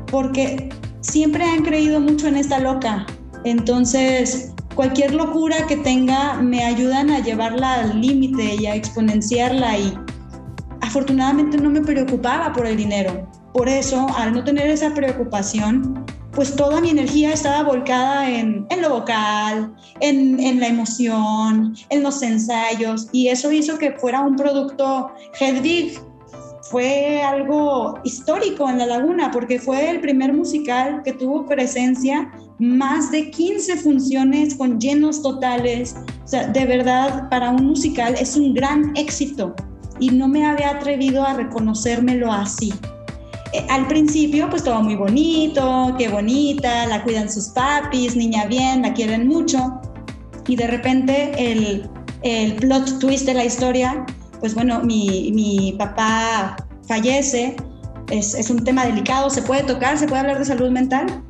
porque 0.07 0.69
siempre 1.01 1.43
han 1.43 1.63
creído 1.63 1.99
mucho 1.99 2.27
en 2.27 2.35
esta 2.35 2.59
loca. 2.59 3.05
Entonces, 3.45 4.53
cualquier 4.75 5.13
locura 5.13 5.55
que 5.67 5.77
tenga 5.77 6.41
me 6.41 6.63
ayudan 6.63 7.09
a 7.09 7.19
llevarla 7.19 7.75
al 7.75 8.01
límite 8.01 8.55
y 8.55 8.65
a 8.65 8.75
exponenciarla 8.75 9.77
y 9.77 9.93
afortunadamente 10.89 11.55
no 11.59 11.69
me 11.69 11.81
preocupaba 11.81 12.51
por 12.51 12.65
el 12.65 12.75
dinero. 12.75 13.29
Por 13.53 13.69
eso, 13.69 14.07
al 14.17 14.33
no 14.33 14.43
tener 14.43 14.71
esa 14.71 14.91
preocupación, 14.91 16.03
pues 16.31 16.55
toda 16.55 16.81
mi 16.81 16.89
energía 16.89 17.31
estaba 17.31 17.61
volcada 17.61 18.27
en, 18.27 18.65
lo 18.81 18.89
vocal, 18.89 19.75
en, 19.99 20.39
en, 20.39 20.59
la 20.59 20.67
emoción, 20.67 21.75
en 21.89 22.01
los 22.01 22.23
ensayos, 22.23 23.07
y 23.11 23.27
eso 23.27 23.51
hizo 23.51 23.77
que 23.77 23.91
fuera 23.91 24.21
un 24.21 24.35
producto 24.35 25.11
Hedwig. 25.39 25.99
Fue 26.71 27.21
algo 27.21 27.99
histórico 28.03 28.67
en 28.67 28.79
La 28.79 28.87
Laguna, 28.87 29.29
porque 29.31 29.59
fue 29.59 29.91
el 29.91 30.01
primer 30.01 30.33
musical 30.33 31.01
que 31.03 31.13
tuvo 31.13 31.45
presencia, 31.45 32.31
más 32.57 33.11
de 33.11 33.29
15 33.29 33.77
funciones 33.77 34.55
con 34.55 34.79
llenos 34.79 35.21
totales. 35.21 35.95
O 36.25 36.27
sea, 36.27 36.47
de 36.47 36.65
verdad, 36.65 37.29
para 37.29 37.51
un 37.51 37.65
musical 37.67 38.15
es 38.19 38.35
un 38.35 38.53
gran 38.55 38.95
éxito 38.95 39.55
y 39.99 40.09
no 40.11 40.27
me 40.27 40.45
había 40.45 40.71
atrevido 40.71 41.25
a 41.25 41.33
reconocérmelo 41.33 42.31
así. 42.31 42.73
Eh, 43.53 43.65
al 43.69 43.87
principio, 43.87 44.49
pues 44.49 44.63
todo 44.63 44.81
muy 44.81 44.95
bonito, 44.95 45.95
qué 45.97 46.07
bonita, 46.07 46.85
la 46.85 47.03
cuidan 47.03 47.29
sus 47.29 47.49
papis, 47.49 48.15
niña 48.15 48.45
bien, 48.45 48.83
la 48.83 48.93
quieren 48.93 49.27
mucho. 49.27 49.81
Y 50.47 50.55
de 50.55 50.67
repente 50.67 51.31
el, 51.37 51.89
el 52.21 52.55
plot 52.55 52.99
twist 52.99 53.25
de 53.25 53.33
la 53.33 53.45
historia, 53.45 54.05
pues 54.39 54.53
bueno, 54.53 54.81
mi, 54.81 55.31
mi 55.33 55.75
papá 55.77 56.55
fallece, 56.87 57.55
es, 58.11 58.33
es, 58.33 58.49
un 58.49 58.63
tema 58.63 58.85
delicado, 58.85 59.29
¿se 59.29 59.41
puede 59.41 59.63
tocar? 59.63 59.97
¿Se 59.97 60.07
puede 60.07 60.21
hablar 60.21 60.39
de 60.39 60.45
salud 60.45 60.69
mental? 60.71 61.23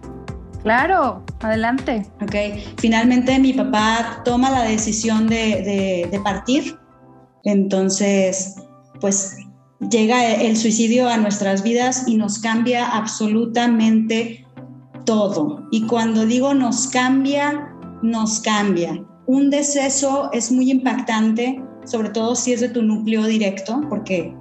Claro, 0.63 1.23
adelante. 1.41 2.05
Ok, 2.21 2.35
finalmente 2.77 3.39
mi 3.39 3.53
papá 3.53 4.21
toma 4.25 4.49
la 4.49 4.63
decisión 4.63 5.27
de, 5.27 5.35
de, 5.35 6.09
de 6.11 6.19
partir 6.19 6.77
entonces, 7.43 8.55
pues 8.99 9.37
llega 9.89 10.35
el 10.35 10.57
suicidio 10.57 11.07
a 11.07 11.17
nuestras 11.17 11.63
vidas 11.63 12.03
y 12.07 12.15
nos 12.15 12.39
cambia 12.39 12.87
absolutamente 12.87 14.45
todo. 15.05 15.67
Y 15.71 15.85
cuando 15.87 16.25
digo 16.25 16.53
nos 16.53 16.87
cambia, 16.87 17.73
nos 18.01 18.41
cambia. 18.41 19.03
Un 19.25 19.49
deceso 19.49 20.29
es 20.33 20.51
muy 20.51 20.71
impactante, 20.71 21.61
sobre 21.85 22.09
todo 22.09 22.35
si 22.35 22.53
es 22.53 22.61
de 22.61 22.69
tu 22.69 22.81
núcleo 22.81 23.25
directo, 23.25 23.81
porque 23.89 24.35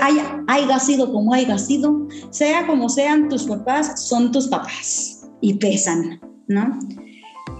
haya, 0.00 0.42
haya 0.46 0.78
sido 0.78 1.12
como 1.12 1.34
haya 1.34 1.58
sido, 1.58 2.06
sea 2.30 2.66
como 2.66 2.88
sean 2.88 3.28
tus 3.28 3.44
papás, 3.44 4.08
son 4.08 4.32
tus 4.32 4.48
papás 4.48 5.28
y 5.40 5.54
pesan, 5.54 6.20
¿no? 6.48 6.78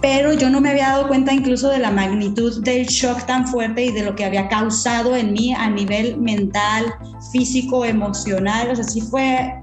Pero 0.01 0.33
yo 0.33 0.49
no 0.49 0.61
me 0.61 0.69
había 0.69 0.89
dado 0.89 1.07
cuenta 1.07 1.33
incluso 1.33 1.69
de 1.69 1.79
la 1.79 1.91
magnitud 1.91 2.63
del 2.63 2.85
shock 2.85 3.25
tan 3.25 3.47
fuerte 3.47 3.85
y 3.85 3.91
de 3.91 4.03
lo 4.03 4.15
que 4.15 4.25
había 4.25 4.47
causado 4.47 5.15
en 5.15 5.33
mí 5.33 5.53
a 5.53 5.69
nivel 5.69 6.17
mental, 6.17 6.85
físico, 7.31 7.85
emocional. 7.85 8.69
O 8.71 8.75
sea, 8.75 8.83
sí 8.83 9.01
fue 9.01 9.53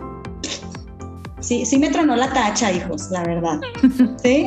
Sí, 1.42 1.66
sí 1.66 1.76
me 1.76 1.90
tronó 1.90 2.14
la 2.14 2.32
tacha, 2.32 2.70
hijos, 2.70 3.10
la 3.10 3.24
verdad. 3.24 3.60
¿Sí? 4.22 4.46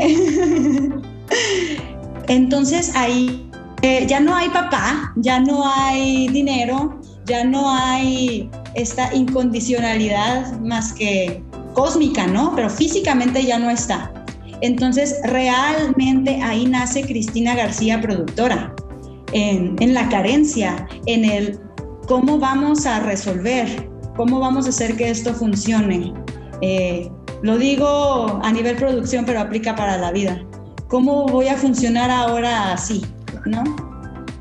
Entonces 2.28 2.96
ahí 2.96 3.52
eh, 3.82 4.06
ya 4.08 4.22
no 4.22 4.34
hay 4.34 4.50
papá, 4.50 5.14
ya 5.18 5.40
no 5.40 5.64
hay 5.70 6.30
dinero, 6.30 7.00
ya 7.26 7.44
no 7.44 7.70
hay 7.70 8.50
esta 8.76 9.14
incondicionalidad 9.14 10.58
más 10.62 10.94
que 10.94 11.44
cósmica, 11.74 12.28
¿no? 12.28 12.54
Pero 12.56 12.70
físicamente 12.70 13.44
ya 13.44 13.60
no 13.60 13.70
está. 13.70 14.12
Entonces, 14.62 15.20
realmente 15.24 16.42
ahí 16.42 16.66
nace 16.66 17.02
Cristina 17.04 17.56
García, 17.56 18.02
productora, 18.02 18.74
en, 19.34 19.94
la 19.94 20.08
carencia, 20.10 20.88
en 21.06 21.26
el 21.26 21.60
cómo 22.08 22.40
vamos 22.40 22.86
a 22.86 23.02
resolver, 23.02 23.90
cómo 24.16 24.40
vamos 24.40 24.66
a 24.66 24.70
hacer 24.70 24.96
que 24.96 25.10
esto 25.10 25.34
funcione. 25.34 26.14
Eh, 26.62 27.10
lo 27.42 27.58
digo 27.58 28.40
a 28.44 28.52
nivel 28.52 28.78
producción, 28.78 29.26
pero 29.26 29.42
aplica 29.42 29.76
para 29.76 29.98
la 29.98 30.12
vida. 30.12 30.42
¿Cómo 30.88 31.26
voy 31.26 31.48
a 31.48 31.58
funcionar 31.58 32.10
ahora 32.10 32.72
así? 32.74 33.06
¿No? 33.46 33.64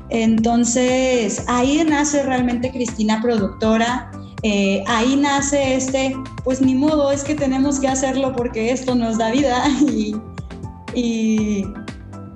Entonces, 0.09 1.43
ahí 1.47 1.83
nace 1.87 2.23
realmente 2.23 2.71
Cristina 2.71 3.21
productora, 3.21 4.11
eh, 4.47 4.83
ahí 4.85 5.15
nace 5.15 5.73
este, 5.73 6.15
pues 6.43 6.61
ni 6.61 6.75
modo, 6.75 7.11
es 7.11 7.23
que 7.23 7.33
tenemos 7.33 7.79
que 7.79 7.87
hacerlo 7.87 8.31
porque 8.35 8.69
esto 8.69 8.93
nos 8.93 9.17
da 9.17 9.31
vida 9.31 9.63
y, 10.93 11.65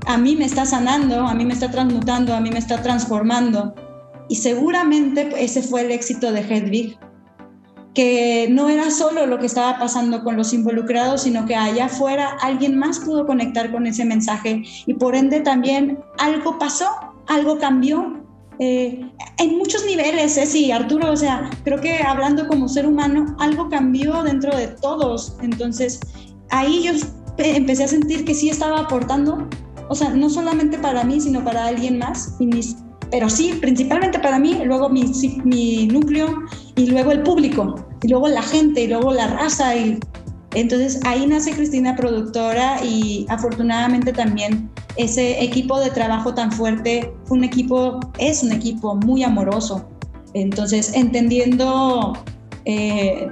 a 0.07 0.17
mí 0.17 0.35
me 0.35 0.45
está 0.45 0.65
sanando, 0.65 1.19
a 1.27 1.35
mí 1.35 1.45
me 1.45 1.53
está 1.53 1.69
transmutando, 1.69 2.33
a 2.33 2.41
mí 2.41 2.49
me 2.49 2.57
está 2.57 2.81
transformando. 2.81 3.75
Y 4.27 4.37
seguramente 4.37 5.29
ese 5.37 5.61
fue 5.61 5.81
el 5.81 5.91
éxito 5.91 6.31
de 6.31 6.39
Hedwig, 6.39 6.97
que 7.93 8.47
no 8.49 8.69
era 8.69 8.89
solo 8.89 9.27
lo 9.27 9.37
que 9.37 9.45
estaba 9.45 9.77
pasando 9.77 10.23
con 10.23 10.35
los 10.35 10.51
involucrados, 10.51 11.21
sino 11.21 11.45
que 11.45 11.55
allá 11.55 11.85
afuera 11.85 12.37
alguien 12.41 12.75
más 12.75 12.97
pudo 13.01 13.27
conectar 13.27 13.71
con 13.71 13.85
ese 13.85 14.03
mensaje 14.03 14.63
y 14.87 14.95
por 14.95 15.13
ende 15.13 15.41
también 15.41 15.99
algo 16.17 16.57
pasó, 16.57 16.89
algo 17.27 17.59
cambió. 17.59 18.18
Eh, 18.59 19.09
en 19.37 19.57
muchos 19.57 19.85
niveles, 19.85 20.37
¿eh? 20.37 20.45
sí, 20.45 20.69
Arturo, 20.69 21.11
o 21.11 21.15
sea, 21.15 21.49
creo 21.63 21.79
que 21.79 21.99
hablando 21.99 22.45
como 22.47 22.67
ser 22.67 22.85
humano, 22.85 23.35
algo 23.39 23.69
cambió 23.69 24.21
dentro 24.23 24.55
de 24.55 24.67
todos. 24.67 25.37
Entonces, 25.41 26.01
ahí 26.49 26.83
yo 26.83 26.91
empecé 27.37 27.85
a 27.85 27.87
sentir 27.87 28.25
que 28.25 28.33
sí 28.33 28.49
estaba 28.49 28.79
aportando, 28.79 29.47
o 29.87 29.95
sea, 29.95 30.09
no 30.09 30.29
solamente 30.29 30.77
para 30.77 31.05
mí, 31.05 31.21
sino 31.21 31.43
para 31.43 31.67
alguien 31.67 31.99
más, 31.99 32.35
pero 33.09 33.29
sí, 33.29 33.57
principalmente 33.61 34.19
para 34.19 34.39
mí, 34.39 34.59
luego 34.65 34.89
mi, 34.89 35.09
mi 35.45 35.87
núcleo 35.87 36.27
y 36.75 36.87
luego 36.87 37.13
el 37.13 37.23
público, 37.23 37.75
y 38.03 38.09
luego 38.09 38.27
la 38.27 38.41
gente, 38.41 38.83
y 38.83 38.87
luego 38.87 39.13
la 39.13 39.27
raza, 39.27 39.73
y 39.75 39.99
entonces 40.53 40.99
ahí 41.05 41.25
nace 41.25 41.51
Cristina 41.51 41.95
productora 41.95 42.83
y 42.83 43.25
afortunadamente 43.29 44.11
también 44.11 44.69
ese 44.95 45.43
equipo 45.43 45.79
de 45.79 45.91
trabajo 45.91 46.33
tan 46.33 46.51
fuerte 46.51 47.13
fue 47.25 47.37
un 47.37 47.43
equipo, 47.43 47.99
es 48.17 48.43
un 48.43 48.51
equipo 48.51 48.95
muy 48.95 49.23
amoroso. 49.23 49.87
Entonces, 50.33 50.93
entendiendo 50.93 52.13
eh, 52.65 53.27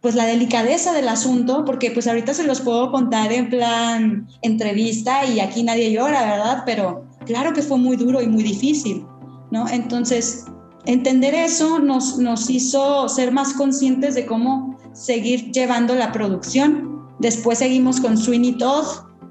pues 0.00 0.14
la 0.16 0.26
delicadeza 0.26 0.92
del 0.92 1.08
asunto, 1.08 1.64
porque 1.64 1.92
pues 1.92 2.06
ahorita 2.06 2.34
se 2.34 2.44
los 2.44 2.60
puedo 2.60 2.90
contar 2.90 3.32
en 3.32 3.48
plan 3.48 4.28
entrevista 4.42 5.24
y 5.24 5.40
aquí 5.40 5.62
nadie 5.62 5.92
llora, 5.92 6.22
¿verdad? 6.24 6.62
Pero 6.66 7.04
claro 7.24 7.52
que 7.52 7.62
fue 7.62 7.78
muy 7.78 7.96
duro 7.96 8.20
y 8.20 8.26
muy 8.26 8.42
difícil, 8.42 9.06
¿no? 9.52 9.68
Entonces, 9.68 10.46
entender 10.86 11.34
eso 11.34 11.78
nos, 11.78 12.18
nos 12.18 12.50
hizo 12.50 13.08
ser 13.08 13.30
más 13.30 13.54
conscientes 13.54 14.16
de 14.16 14.26
cómo 14.26 14.76
seguir 14.92 15.52
llevando 15.52 15.94
la 15.94 16.10
producción. 16.10 17.06
Después 17.20 17.58
seguimos 17.58 18.00
con 18.00 18.18
Sweeney 18.18 18.58
Todd, 18.58 18.86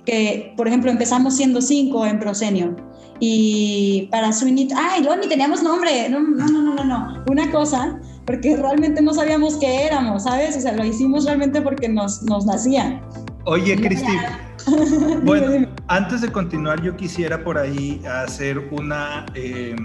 que 0.05 0.53
por 0.57 0.67
ejemplo 0.67 0.91
empezamos 0.91 1.35
siendo 1.35 1.61
cinco 1.61 2.05
en 2.05 2.19
Prosenio. 2.19 2.75
Y 3.19 4.07
para 4.09 4.33
Sweeney, 4.33 4.69
ay, 4.75 5.03
no, 5.03 5.15
ni 5.15 5.27
teníamos 5.27 5.61
nombre, 5.61 6.09
no, 6.09 6.19
no, 6.21 6.47
no, 6.47 6.73
no, 6.73 6.83
no, 6.83 7.23
una 7.27 7.51
cosa 7.51 7.99
porque 8.25 8.55
realmente 8.55 9.01
no 9.01 9.13
sabíamos 9.13 9.57
qué 9.57 9.85
éramos, 9.85 10.23
¿sabes? 10.23 10.55
O 10.55 10.61
sea, 10.61 10.73
lo 10.73 10.85
hicimos 10.85 11.25
realmente 11.25 11.61
porque 11.61 11.89
nos, 11.89 12.23
nos 12.23 12.45
nacía. 12.45 13.01
Oye, 13.45 13.75
Cristi, 13.75 14.11
bueno, 15.23 15.67
antes 15.87 16.21
de 16.21 16.31
continuar, 16.31 16.81
yo 16.81 16.95
quisiera 16.95 17.43
por 17.43 17.57
ahí 17.57 18.01
hacer 18.05 18.57
una... 18.71 19.25
Eh, 19.33 19.75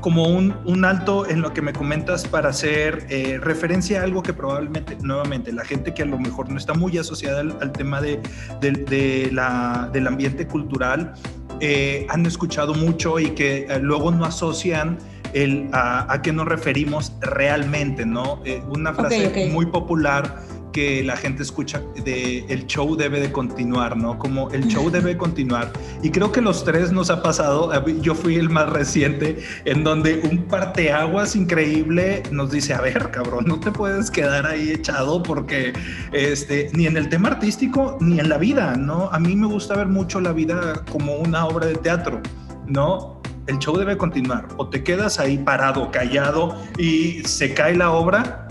como 0.00 0.24
un, 0.24 0.54
un, 0.64 0.84
alto 0.84 1.28
en 1.28 1.40
lo 1.40 1.52
que 1.52 1.62
me 1.62 1.72
comentas 1.72 2.26
para 2.26 2.50
hacer 2.50 3.06
eh, 3.10 3.38
referencia 3.40 4.00
a 4.00 4.04
algo 4.04 4.22
que 4.22 4.32
probablemente, 4.32 4.96
nuevamente, 5.02 5.52
la 5.52 5.64
gente 5.64 5.94
que 5.94 6.02
a 6.02 6.06
lo 6.06 6.18
mejor 6.18 6.50
no 6.50 6.58
está 6.58 6.74
muy 6.74 6.96
asociada 6.98 7.40
al, 7.40 7.72
tema 7.72 8.00
de, 8.00 8.20
de, 8.60 9.30
la, 9.32 9.90
del 9.92 10.06
ambiente 10.06 10.46
cultural, 10.46 11.14
eh, 11.60 12.06
han 12.08 12.24
escuchado 12.26 12.74
mucho 12.74 13.18
y 13.18 13.30
que 13.30 13.66
luego 13.80 14.10
no 14.10 14.24
asocian 14.24 14.98
el, 15.32 15.68
a, 15.72 16.20
qué 16.22 16.32
nos 16.32 16.46
referimos 16.46 17.12
realmente, 17.20 18.06
¿no? 18.06 18.40
Eh, 18.44 18.62
una 18.68 18.94
frase 18.94 19.50
muy 19.52 19.66
popular 19.66 20.42
que 20.72 21.02
la 21.02 21.16
gente 21.16 21.42
escucha 21.42 21.82
de 22.04 22.44
el 22.48 22.66
show 22.66 22.96
debe 22.96 23.20
de 23.20 23.32
continuar, 23.32 23.96
¿no? 23.96 24.18
Como 24.18 24.50
el 24.50 24.66
show 24.68 24.90
debe 24.90 25.16
continuar. 25.16 25.72
Y 26.02 26.10
creo 26.10 26.32
que 26.32 26.40
los 26.40 26.64
tres 26.64 26.92
nos 26.92 27.10
ha 27.10 27.22
pasado, 27.22 27.72
yo 28.00 28.14
fui 28.14 28.36
el 28.36 28.50
más 28.50 28.68
reciente, 28.70 29.38
en 29.64 29.84
donde 29.84 30.20
un 30.30 30.44
parteaguas 30.44 31.36
increíble 31.36 32.22
nos 32.30 32.50
dice, 32.50 32.74
a 32.74 32.80
ver, 32.80 33.10
cabrón, 33.10 33.44
no 33.46 33.60
te 33.60 33.70
puedes 33.70 34.10
quedar 34.10 34.46
ahí 34.46 34.70
echado 34.70 35.22
porque 35.22 35.72
este, 36.12 36.70
ni 36.72 36.86
en 36.86 36.96
el 36.96 37.08
tema 37.08 37.28
artístico 37.28 37.96
ni 38.00 38.20
en 38.20 38.28
la 38.28 38.38
vida, 38.38 38.76
¿no? 38.76 39.08
A 39.12 39.18
mí 39.18 39.36
me 39.36 39.46
gusta 39.46 39.76
ver 39.76 39.88
mucho 39.88 40.20
la 40.20 40.32
vida 40.32 40.84
como 40.90 41.16
una 41.16 41.46
obra 41.46 41.66
de 41.66 41.74
teatro, 41.74 42.20
¿no? 42.66 43.18
el 43.48 43.58
show 43.58 43.76
debe 43.76 43.96
continuar. 43.96 44.46
O 44.58 44.68
te 44.68 44.84
quedas 44.84 45.18
ahí 45.18 45.38
parado, 45.38 45.90
callado 45.90 46.54
y 46.78 47.22
se 47.24 47.54
cae 47.54 47.74
la 47.74 47.90
obra. 47.90 48.47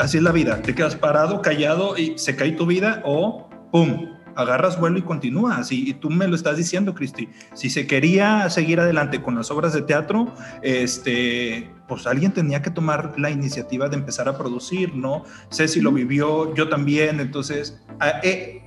Así 0.00 0.16
es 0.16 0.22
la 0.22 0.32
vida. 0.32 0.62
Te 0.62 0.74
quedas 0.74 0.96
parado, 0.96 1.42
callado 1.42 1.96
y 1.98 2.18
se 2.18 2.34
cae 2.34 2.52
tu 2.52 2.64
vida 2.66 3.02
o 3.04 3.48
¡pum! 3.70 4.06
Agarras 4.34 4.80
vuelo 4.80 4.98
y 4.98 5.02
continúas. 5.02 5.70
Y, 5.72 5.90
y 5.90 5.94
tú 5.94 6.08
me 6.08 6.26
lo 6.26 6.34
estás 6.34 6.56
diciendo, 6.56 6.94
Cristi. 6.94 7.28
Si 7.52 7.68
se 7.68 7.86
quería 7.86 8.48
seguir 8.48 8.80
adelante 8.80 9.20
con 9.20 9.34
las 9.34 9.50
obras 9.50 9.74
de 9.74 9.82
teatro, 9.82 10.32
este, 10.62 11.70
pues 11.86 12.06
alguien 12.06 12.32
tenía 12.32 12.62
que 12.62 12.70
tomar 12.70 13.12
la 13.18 13.30
iniciativa 13.30 13.88
de 13.90 13.96
empezar 13.96 14.28
a 14.28 14.38
producir, 14.38 14.94
¿no? 14.94 15.24
Ceci 15.50 15.80
lo 15.80 15.92
vivió, 15.92 16.54
yo 16.54 16.68
también. 16.68 17.20
Entonces, 17.20 17.78
a, 17.98 18.20
eh, 18.22 18.62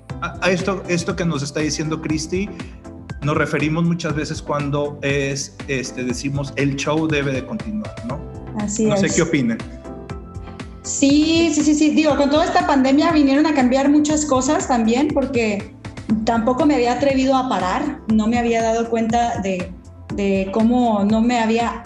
esto, 0.48 0.84
esto 0.88 1.16
que 1.16 1.26
nos 1.26 1.42
está 1.42 1.62
diciendo 1.62 2.02
Cristi, 2.02 2.48
nos 3.24 3.36
referimos 3.36 3.86
muchas 3.86 4.14
veces 4.16 4.42
cuando 4.42 5.00
es, 5.02 5.56
este, 5.68 6.04
decimos 6.04 6.54
el 6.58 6.76
show 6.76 7.08
debe 7.08 7.32
de 7.32 7.44
continuar, 7.44 7.96
¿no? 8.08 8.20
Así 8.60 8.86
no 8.86 8.94
es. 8.94 9.02
sé 9.02 9.10
qué 9.16 9.24
opinan. 9.24 9.58
Sí, 10.84 11.50
sí, 11.54 11.64
sí, 11.64 11.76
sí. 11.76 11.90
Digo, 11.92 12.16
con 12.18 12.30
toda 12.30 12.46
esta 12.46 12.68
pandemia 12.68 13.12
vinieron 13.12 13.46
a 13.46 13.54
cambiar 13.54 13.90
muchas 13.90 14.26
cosas 14.26 14.68
también 14.68 15.10
porque 15.14 15.74
tampoco 16.26 16.66
me 16.66 16.76
había 16.76 16.94
atrevido 16.94 17.36
a 17.36 17.50
parar, 17.50 18.02
no 18.14 18.28
me 18.28 18.38
había 18.38 18.62
dado 18.62 18.90
cuenta 18.90 19.40
de, 19.42 19.72
de 20.16 20.50
cómo 20.54 21.04
no 21.06 21.22
me 21.22 21.40
había 21.40 21.84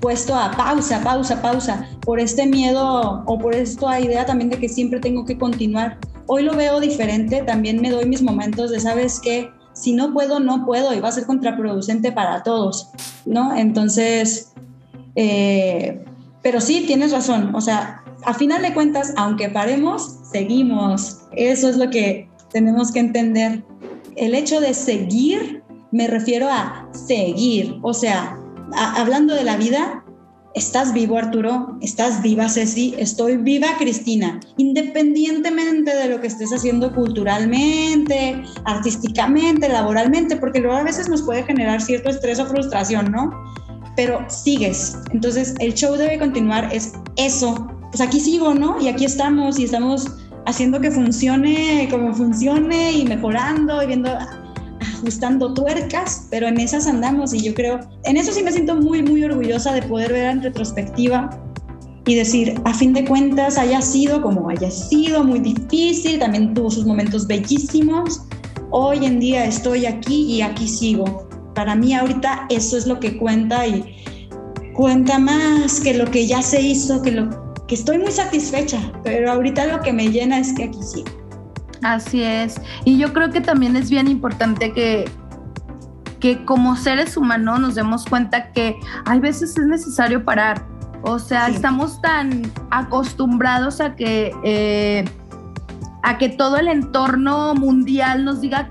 puesto 0.00 0.34
a 0.34 0.50
pausa, 0.52 1.02
pausa, 1.02 1.40
pausa, 1.42 1.88
por 2.00 2.18
este 2.18 2.46
miedo 2.46 3.22
o 3.26 3.38
por 3.38 3.54
esta 3.54 4.00
idea 4.00 4.24
también 4.24 4.50
de 4.50 4.58
que 4.58 4.68
siempre 4.68 4.98
tengo 5.00 5.24
que 5.24 5.36
continuar. 5.36 5.98
Hoy 6.26 6.42
lo 6.42 6.56
veo 6.56 6.80
diferente, 6.80 7.42
también 7.42 7.80
me 7.80 7.90
doy 7.90 8.06
mis 8.06 8.22
momentos 8.22 8.70
de, 8.70 8.80
¿sabes 8.80 9.20
qué? 9.20 9.50
si 9.76 9.92
no 9.92 10.12
puedo, 10.14 10.40
no 10.40 10.64
puedo 10.64 10.94
y 10.94 11.00
va 11.00 11.10
a 11.10 11.12
ser 11.12 11.26
contraproducente 11.26 12.10
para 12.10 12.42
todos, 12.42 12.88
¿no? 13.26 13.54
Entonces, 13.54 14.52
eh, 15.14 16.02
pero 16.46 16.60
sí, 16.60 16.84
tienes 16.86 17.10
razón, 17.10 17.52
o 17.56 17.60
sea, 17.60 18.04
a 18.24 18.32
final 18.32 18.62
de 18.62 18.72
cuentas, 18.72 19.12
aunque 19.16 19.48
paremos, 19.48 20.20
seguimos. 20.30 21.22
Eso 21.32 21.68
es 21.68 21.76
lo 21.76 21.90
que 21.90 22.30
tenemos 22.52 22.92
que 22.92 23.00
entender. 23.00 23.64
El 24.14 24.32
hecho 24.32 24.60
de 24.60 24.72
seguir, 24.72 25.64
me 25.90 26.06
refiero 26.06 26.48
a 26.48 26.88
seguir, 26.92 27.80
o 27.82 27.92
sea, 27.92 28.38
hablando 28.76 29.34
de 29.34 29.42
la 29.42 29.56
vida, 29.56 30.04
Estás 30.54 30.94
vivo, 30.94 31.18
Arturo. 31.18 31.76
Estás 31.82 32.22
viva, 32.22 32.48
Ceci. 32.48 32.94
Estoy 32.96 33.36
viva, 33.36 33.66
Cristina. 33.78 34.40
Independientemente 34.56 35.94
de 35.94 36.08
lo 36.08 36.18
que 36.18 36.28
estés 36.28 36.50
haciendo 36.50 36.94
culturalmente, 36.94 38.42
artísticamente, 38.64 39.68
laboralmente, 39.68 40.36
porque 40.36 40.60
luego 40.60 40.78
a 40.78 40.82
veces 40.82 41.10
nos 41.10 41.20
puede 41.20 41.42
generar 41.42 41.82
cierto 41.82 42.08
estrés 42.08 42.40
o 42.40 42.46
frustración, 42.46 43.12
¿no? 43.12 43.30
Pero 43.96 44.24
sigues. 44.28 44.98
Entonces, 45.12 45.54
el 45.58 45.74
show 45.74 45.96
debe 45.96 46.18
continuar. 46.18 46.68
Es 46.72 46.92
eso. 47.16 47.66
Pues 47.90 48.00
aquí 48.00 48.20
sigo, 48.20 48.54
¿no? 48.54 48.80
Y 48.80 48.88
aquí 48.88 49.04
estamos 49.04 49.58
y 49.58 49.64
estamos 49.64 50.06
haciendo 50.46 50.80
que 50.80 50.90
funcione 50.90 51.88
como 51.90 52.14
funcione 52.14 52.92
y 52.92 53.04
mejorando 53.04 53.82
y 53.82 53.86
viendo 53.86 54.10
ajustando 54.80 55.52
tuercas, 55.54 56.26
pero 56.30 56.46
en 56.46 56.58
esas 56.58 56.86
andamos 56.86 57.34
y 57.34 57.40
yo 57.40 57.54
creo, 57.54 57.80
en 58.04 58.16
eso 58.16 58.32
sí 58.32 58.42
me 58.42 58.52
siento 58.52 58.76
muy, 58.76 59.02
muy 59.02 59.22
orgullosa 59.24 59.72
de 59.72 59.82
poder 59.82 60.12
ver 60.12 60.26
en 60.26 60.42
retrospectiva 60.42 61.30
y 62.06 62.14
decir, 62.14 62.60
a 62.64 62.72
fin 62.72 62.92
de 62.92 63.04
cuentas, 63.04 63.58
haya 63.58 63.82
sido 63.82 64.22
como 64.22 64.48
haya 64.48 64.70
sido, 64.70 65.24
muy 65.24 65.40
difícil, 65.40 66.20
también 66.20 66.54
tuvo 66.54 66.70
sus 66.70 66.86
momentos 66.86 67.26
bellísimos. 67.26 68.22
Hoy 68.70 69.04
en 69.04 69.18
día 69.18 69.44
estoy 69.44 69.86
aquí 69.86 70.34
y 70.34 70.40
aquí 70.40 70.68
sigo. 70.68 71.28
Para 71.56 71.74
mí 71.74 71.92
ahorita 71.92 72.46
eso 72.48 72.78
es 72.78 72.86
lo 72.86 73.00
que 73.00 73.16
cuenta 73.18 73.66
y 73.66 73.96
cuenta 74.74 75.18
más 75.18 75.80
que 75.80 75.94
lo 75.94 76.08
que 76.08 76.28
ya 76.28 76.40
se 76.40 76.60
hizo, 76.60 77.02
que 77.02 77.10
lo 77.10 77.56
que 77.66 77.74
estoy 77.74 77.98
muy 77.98 78.12
satisfecha, 78.12 78.78
pero 79.02 79.32
ahorita 79.32 79.66
lo 79.66 79.80
que 79.80 79.92
me 79.92 80.12
llena 80.12 80.38
es 80.38 80.52
que 80.52 80.64
aquí 80.64 80.80
sigo. 80.80 81.08
Así 81.82 82.22
es. 82.22 82.60
Y 82.84 82.96
yo 82.96 83.12
creo 83.12 83.30
que 83.30 83.40
también 83.40 83.74
es 83.74 83.90
bien 83.90 84.06
importante 84.06 84.72
que, 84.72 85.06
que 86.20 86.44
como 86.44 86.76
seres 86.76 87.16
humanos 87.16 87.58
nos 87.58 87.74
demos 87.74 88.04
cuenta 88.04 88.52
que 88.52 88.76
hay 89.04 89.18
veces 89.18 89.58
es 89.58 89.66
necesario 89.66 90.24
parar 90.24 90.64
o 91.08 91.20
sea, 91.20 91.46
estamos 91.46 92.00
tan 92.00 92.50
acostumbrados 92.70 93.80
a 93.80 93.94
que, 93.94 94.34
eh, 94.42 95.04
a 96.02 96.18
que 96.18 96.30
todo 96.30 96.56
el 96.56 96.66
entorno 96.66 97.54
mundial 97.54 98.24
nos 98.24 98.40
diga 98.40 98.70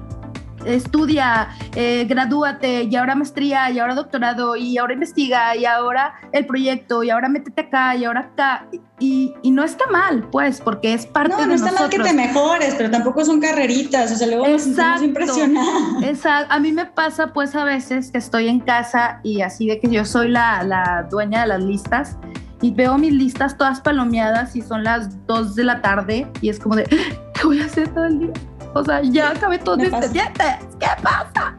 estudia, 0.65 1.49
eh, 1.75 2.05
gradúate, 2.07 2.83
y 2.83 2.95
ahora 2.95 3.15
maestría, 3.15 3.69
y 3.71 3.79
ahora 3.79 3.95
doctorado, 3.95 4.55
y 4.55 4.77
ahora 4.77 4.93
investiga, 4.93 5.55
y 5.55 5.65
ahora 5.65 6.15
el 6.31 6.45
proyecto, 6.45 7.03
y 7.03 7.09
ahora 7.09 7.29
métete 7.29 7.61
acá, 7.61 7.95
y 7.95 8.05
ahora 8.05 8.21
acá. 8.21 8.67
Y, 8.99 9.33
no 9.43 9.63
está 9.63 9.85
mal, 9.89 10.27
pues, 10.31 10.59
porque 10.59 10.93
es 10.93 11.05
parte 11.05 11.35
de 11.35 11.47
nosotros. 11.47 11.59
No, 11.61 11.65
no 11.65 11.67
está 11.67 11.81
mal 11.81 11.89
que 11.89 11.99
te 11.99 12.13
mejores, 12.13 12.75
pero 12.75 12.91
tampoco 12.91 13.23
son 13.23 13.39
carreritas, 13.39 14.11
o 14.11 14.15
sea, 14.15 14.27
luego 14.27 14.47
nos 14.47 14.65
impresionados. 15.01 16.03
Exacto. 16.03 16.53
A 16.55 16.59
mí 16.59 16.71
me 16.71 16.85
pasa, 16.85 17.33
pues, 17.33 17.55
a 17.55 17.63
veces 17.63 18.11
que 18.11 18.17
estoy 18.17 18.47
en 18.47 18.59
casa 18.59 19.19
y 19.23 19.41
así 19.41 19.67
de 19.67 19.79
que 19.79 19.89
yo 19.89 20.05
soy 20.05 20.29
la, 20.29 20.63
la 20.63 21.07
dueña 21.09 21.41
de 21.41 21.47
las 21.47 21.63
listas 21.63 22.17
y 22.61 22.71
veo 22.71 22.97
mis 22.97 23.13
listas 23.13 23.57
todas 23.57 23.81
palomeadas 23.81 24.55
y 24.55 24.61
son 24.61 24.83
las 24.83 25.25
2 25.27 25.55
de 25.55 25.63
la 25.63 25.81
tarde 25.81 26.27
y 26.41 26.49
es 26.49 26.59
como 26.59 26.75
de, 26.75 26.83
¿qué 26.83 27.43
voy 27.43 27.61
a 27.61 27.65
hacer 27.65 27.89
todo 27.89 28.05
el 28.05 28.19
día? 28.19 28.33
O 28.77 28.83
sea, 28.83 29.01
ya 29.03 29.31
acabé 29.31 29.57
todo 29.57 29.77
mis 29.77 29.89
pendientes. 29.89 30.45
¿Qué 30.81 30.87
pasa? 31.01 31.57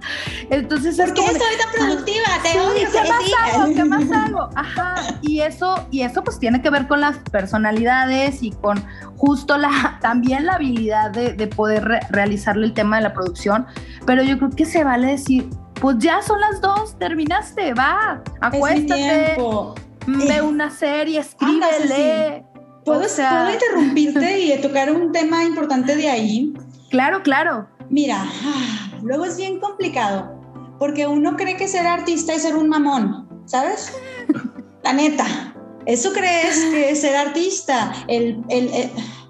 Entonces 0.50 0.96
¿Por 0.98 1.14
qué 1.14 1.24
estoy 1.24 1.56
tan 1.58 1.72
productiva? 1.72 2.26
Te 2.42 2.60
odio. 2.60 2.88
¿Qué 2.92 3.08
más 3.08 3.54
hago? 3.54 3.74
¿Qué 3.74 3.84
más 3.84 4.04
hago? 4.12 4.50
Ajá. 4.54 4.96
Y 5.22 5.40
eso, 5.40 5.88
y 5.90 6.02
eso 6.02 6.22
pues 6.22 6.38
tiene 6.38 6.60
que 6.60 6.68
ver 6.68 6.86
con 6.86 7.00
las 7.00 7.16
personalidades 7.30 8.42
y 8.42 8.50
con 8.50 8.84
justo 9.16 9.56
la, 9.56 9.98
también 10.02 10.44
la 10.44 10.56
habilidad 10.56 11.10
de, 11.10 11.32
de 11.32 11.46
poder 11.46 12.00
realizarle 12.10 12.66
el 12.66 12.74
tema 12.74 12.96
de 12.96 13.04
la 13.04 13.14
producción. 13.14 13.66
Pero 14.04 14.22
yo 14.22 14.36
creo 14.36 14.50
que 14.50 14.66
se 14.66 14.84
vale 14.84 15.06
decir, 15.06 15.48
pues 15.80 15.96
ya 15.98 16.20
son 16.20 16.38
las 16.38 16.60
dos, 16.60 16.98
terminaste, 16.98 17.72
va, 17.72 18.22
acuéstate, 18.42 19.38
ve 20.06 20.42
una 20.42 20.68
serie, 20.68 21.20
escríbele. 21.20 22.44
¿Puedo, 22.84 23.00
¿Puedo 23.00 23.50
interrumpirte 23.50 24.38
y 24.38 24.60
tocar 24.60 24.92
un 24.92 25.10
tema 25.10 25.42
importante 25.42 25.96
de 25.96 26.08
ahí? 26.08 26.54
Claro, 26.90 27.22
claro. 27.22 27.68
Mira, 27.90 28.24
luego 29.02 29.24
es 29.24 29.36
bien 29.36 29.60
complicado, 29.60 30.40
porque 30.78 31.06
uno 31.06 31.36
cree 31.36 31.56
que 31.56 31.68
ser 31.68 31.86
artista 31.86 32.34
es 32.34 32.42
ser 32.42 32.56
un 32.56 32.68
mamón, 32.68 33.28
¿sabes? 33.46 33.92
La 34.84 34.92
neta. 34.92 35.54
Eso 35.86 36.12
crees 36.12 36.58
que 36.64 36.90
es 36.90 37.00
ser 37.00 37.14
artista, 37.14 37.92
el, 38.08 38.42
el, 38.48 38.68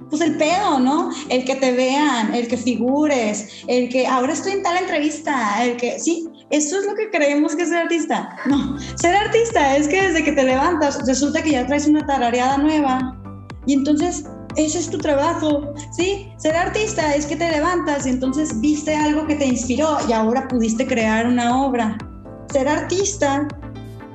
pues 0.09 0.23
el 0.23 0.37
pedo, 0.37 0.79
¿no? 0.79 1.11
El 1.29 1.45
que 1.45 1.57
te 1.57 1.73
vean, 1.73 2.35
el 2.35 2.49
que 2.49 2.57
figures, 2.57 3.65
el 3.67 3.91
que 3.91 4.07
ahora 4.07 4.33
estoy 4.33 4.53
en 4.53 4.63
tal 4.63 4.77
entrevista, 4.79 5.63
el 5.63 5.77
que, 5.77 5.99
sí, 5.99 6.27
eso 6.51 6.79
es 6.79 6.87
lo 6.87 6.95
que 6.95 7.11
creemos 7.11 7.55
que 7.57 7.63
es 7.63 7.69
ser 7.69 7.79
artista. 7.79 8.37
No, 8.47 8.79
ser 8.97 9.15
artista 9.17 9.77
es 9.77 9.89
que 9.89 10.01
desde 10.01 10.25
que 10.25 10.33
te 10.33 10.45
levantas 10.45 11.07
resulta 11.07 11.43
que 11.43 11.51
ya 11.51 11.67
traes 11.67 11.87
una 11.87 12.07
tarareada 12.07 12.57
nueva 12.59 13.19
y 13.67 13.75
entonces 13.75 14.25
ese 14.57 14.79
es 14.79 14.91
tu 14.91 14.99
trabajo, 14.99 15.75
¿sí? 15.97 16.33
Ser 16.39 16.57
artista 16.57 17.15
es 17.15 17.27
que 17.27 17.37
te 17.37 17.51
levantas 17.51 18.07
y 18.07 18.11
entonces 18.11 18.59
viste 18.61 18.95
algo 18.95 19.27
que 19.27 19.35
te 19.35 19.47
inspiró 19.47 19.99
y 20.09 20.13
ahora 20.13 20.49
pudiste 20.49 20.87
crear 20.87 21.27
una 21.27 21.63
obra. 21.63 21.99
Ser 22.53 22.69
artista 22.69 23.47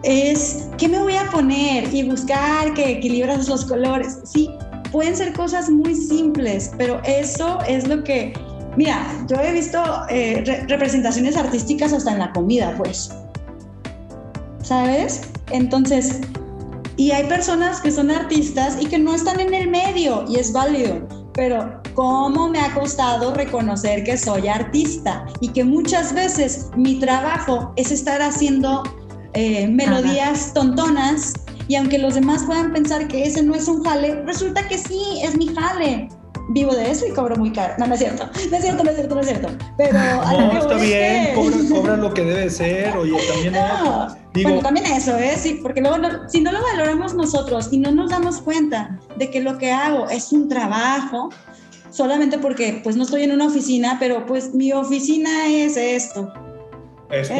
es 0.03 0.67
qué 0.77 0.87
me 0.87 0.99
voy 0.99 1.15
a 1.15 1.29
poner 1.29 1.93
y 1.93 2.09
buscar 2.09 2.73
que 2.73 2.91
equilibras 2.91 3.47
los 3.47 3.65
colores. 3.65 4.19
Sí, 4.23 4.49
pueden 4.91 5.15
ser 5.15 5.33
cosas 5.33 5.69
muy 5.69 5.95
simples, 5.95 6.71
pero 6.77 7.01
eso 7.03 7.59
es 7.67 7.87
lo 7.87 8.03
que, 8.03 8.33
mira, 8.75 9.05
yo 9.29 9.39
he 9.39 9.53
visto 9.53 9.81
eh, 10.09 10.65
representaciones 10.67 11.37
artísticas 11.37 11.93
hasta 11.93 12.13
en 12.13 12.19
la 12.19 12.31
comida, 12.31 12.73
pues. 12.77 13.11
¿Sabes? 14.63 15.21
Entonces, 15.51 16.21
y 16.97 17.11
hay 17.11 17.27
personas 17.27 17.81
que 17.81 17.91
son 17.91 18.11
artistas 18.11 18.77
y 18.79 18.85
que 18.85 18.99
no 18.99 19.13
están 19.15 19.39
en 19.39 19.53
el 19.53 19.69
medio 19.69 20.25
y 20.27 20.37
es 20.37 20.51
válido. 20.51 21.07
Pero 21.33 21.81
¿cómo 21.93 22.49
me 22.49 22.59
ha 22.59 22.73
costado 22.73 23.33
reconocer 23.33 24.03
que 24.03 24.17
soy 24.17 24.47
artista 24.47 25.25
y 25.39 25.49
que 25.49 25.63
muchas 25.63 26.13
veces 26.13 26.69
mi 26.75 26.99
trabajo 26.99 27.73
es 27.77 27.91
estar 27.91 28.21
haciendo 28.21 28.83
eh, 29.33 29.67
melodías 29.67 30.53
tontonas 30.53 31.33
y 31.67 31.75
aunque 31.75 31.97
los 31.97 32.15
demás 32.15 32.43
puedan 32.43 32.73
pensar 32.73 33.07
que 33.07 33.23
ese 33.23 33.41
no 33.43 33.55
es 33.55 33.67
un 33.69 33.83
jale, 33.83 34.23
resulta 34.23 34.67
que 34.67 34.77
sí, 34.77 35.21
es 35.23 35.37
mi 35.37 35.47
jale 35.55 36.09
vivo 36.53 36.73
de 36.73 36.91
eso 36.91 37.05
y 37.07 37.11
cobro 37.11 37.35
muy 37.35 37.51
caro. 37.51 37.73
No, 37.77 37.87
no 37.87 37.93
es 37.93 37.99
cierto, 37.99 38.25
no 38.25 38.57
es 38.57 38.63
cierto, 38.63 38.83
no 38.83 38.89
es 38.89 38.95
cierto, 38.95 39.15
no 39.15 39.21
es 39.21 39.27
cierto. 39.27 39.49
Pero 39.77 39.93
no, 39.93 40.59
está 40.59 40.75
bien, 40.75 41.35
cobra, 41.69 41.97
lo 41.97 42.13
que 42.13 42.23
debe 42.23 42.49
ser, 42.49 42.95
oye, 42.97 43.17
también 43.31 43.53
no, 43.53 44.15
Digo, 44.33 44.49
bueno, 44.49 44.63
también 44.63 44.85
eso, 44.87 45.17
¿eh? 45.17 45.35
Sí, 45.37 45.59
porque 45.61 45.81
luego 45.81 45.97
si 46.27 46.41
no 46.41 46.51
lo 46.51 46.61
valoramos 46.61 47.13
nosotros 47.13 47.69
y 47.71 47.79
no 47.79 47.91
nos 47.91 48.11
damos 48.11 48.41
cuenta 48.41 48.97
de 49.17 49.29
que 49.29 49.41
lo 49.41 49.57
que 49.57 49.71
hago 49.71 50.09
es 50.09 50.31
un 50.31 50.47
trabajo, 50.47 51.29
solamente 51.89 52.37
porque 52.37 52.79
pues 52.83 52.95
no 52.95 53.03
estoy 53.03 53.23
en 53.23 53.33
una 53.33 53.47
oficina, 53.47 53.97
pero 53.99 54.25
pues 54.25 54.53
mi 54.53 54.71
oficina 54.71 55.47
es 55.47 55.75
esto. 55.77 56.31
Es 57.09 57.27
tu 57.27 57.33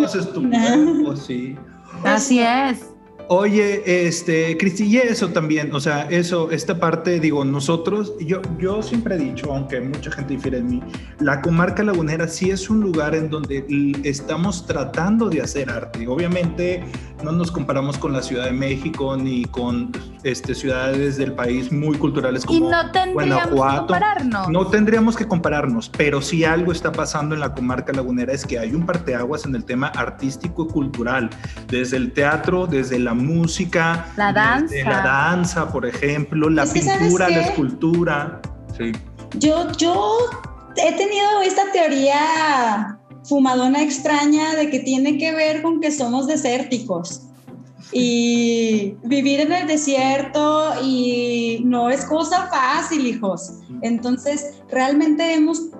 voz, 0.00 0.14
es 0.14 0.32
tu 0.32 0.48
cuerpo, 0.48 1.16
sí. 1.16 1.56
Así 2.04 2.40
es. 2.40 2.89
Oye, 3.32 4.08
este, 4.08 4.56
Cristi, 4.56 4.86
y 4.86 4.96
eso 4.96 5.28
también, 5.28 5.72
o 5.72 5.78
sea, 5.78 6.02
eso, 6.10 6.50
esta 6.50 6.80
parte, 6.80 7.20
digo, 7.20 7.44
nosotros, 7.44 8.12
yo, 8.18 8.42
yo 8.58 8.82
siempre 8.82 9.14
he 9.14 9.18
dicho, 9.18 9.52
aunque 9.52 9.80
mucha 9.80 10.10
gente 10.10 10.34
difiere 10.34 10.58
en 10.58 10.66
mí, 10.66 10.82
la 11.20 11.40
comarca 11.40 11.84
lagunera 11.84 12.26
sí 12.26 12.50
es 12.50 12.68
un 12.68 12.80
lugar 12.80 13.14
en 13.14 13.30
donde 13.30 13.64
estamos 14.02 14.66
tratando 14.66 15.28
de 15.28 15.42
hacer 15.42 15.70
arte. 15.70 16.08
Obviamente 16.08 16.82
no 17.22 17.30
nos 17.30 17.52
comparamos 17.52 17.98
con 17.98 18.12
la 18.12 18.22
Ciudad 18.22 18.46
de 18.46 18.52
México 18.52 19.16
ni 19.16 19.44
con 19.44 19.92
este, 20.24 20.54
ciudades 20.54 21.16
del 21.16 21.32
país 21.32 21.70
muy 21.70 21.96
culturales 21.98 22.44
como 22.44 22.66
y 22.66 22.70
no 22.70 22.90
tendríamos 22.90 23.48
Que 23.48 23.78
compararnos. 23.78 24.48
No 24.48 24.66
tendríamos 24.66 25.16
que 25.16 25.26
compararnos, 25.28 25.88
pero 25.88 26.20
si 26.20 26.44
algo 26.44 26.72
está 26.72 26.90
pasando 26.90 27.34
en 27.36 27.40
la 27.40 27.54
comarca 27.54 27.92
lagunera 27.92 28.32
es 28.32 28.44
que 28.44 28.58
hay 28.58 28.74
un 28.74 28.86
parteaguas 28.86 29.44
en 29.44 29.54
el 29.54 29.64
tema 29.64 29.88
artístico 29.88 30.66
y 30.68 30.72
cultural, 30.72 31.30
desde 31.68 31.96
el 31.96 32.12
teatro, 32.12 32.66
desde 32.66 32.98
la 32.98 33.14
música, 33.20 34.12
la 34.16 34.32
danza, 34.32 34.74
la 34.84 35.02
danza, 35.02 35.70
por 35.70 35.86
ejemplo, 35.86 36.48
la 36.50 36.66
pintura, 36.66 37.28
la 37.28 37.40
escultura. 37.40 38.40
Sí. 38.76 38.92
Yo, 39.38 39.70
yo 39.72 40.16
he 40.76 40.92
tenido 40.92 41.42
esta 41.44 41.70
teoría 41.72 42.98
fumadona 43.24 43.82
extraña 43.82 44.54
de 44.54 44.70
que 44.70 44.80
tiene 44.80 45.18
que 45.18 45.32
ver 45.32 45.62
con 45.62 45.80
que 45.80 45.90
somos 45.90 46.26
desérticos. 46.26 47.22
Y 47.92 48.94
vivir 49.02 49.40
en 49.40 49.52
el 49.52 49.66
desierto 49.66 50.74
y 50.82 51.60
no 51.64 51.90
es 51.90 52.04
cosa 52.04 52.46
fácil, 52.46 53.04
hijos. 53.04 53.54
Entonces, 53.82 54.60
realmente 54.70 55.34
hemos 55.34 55.70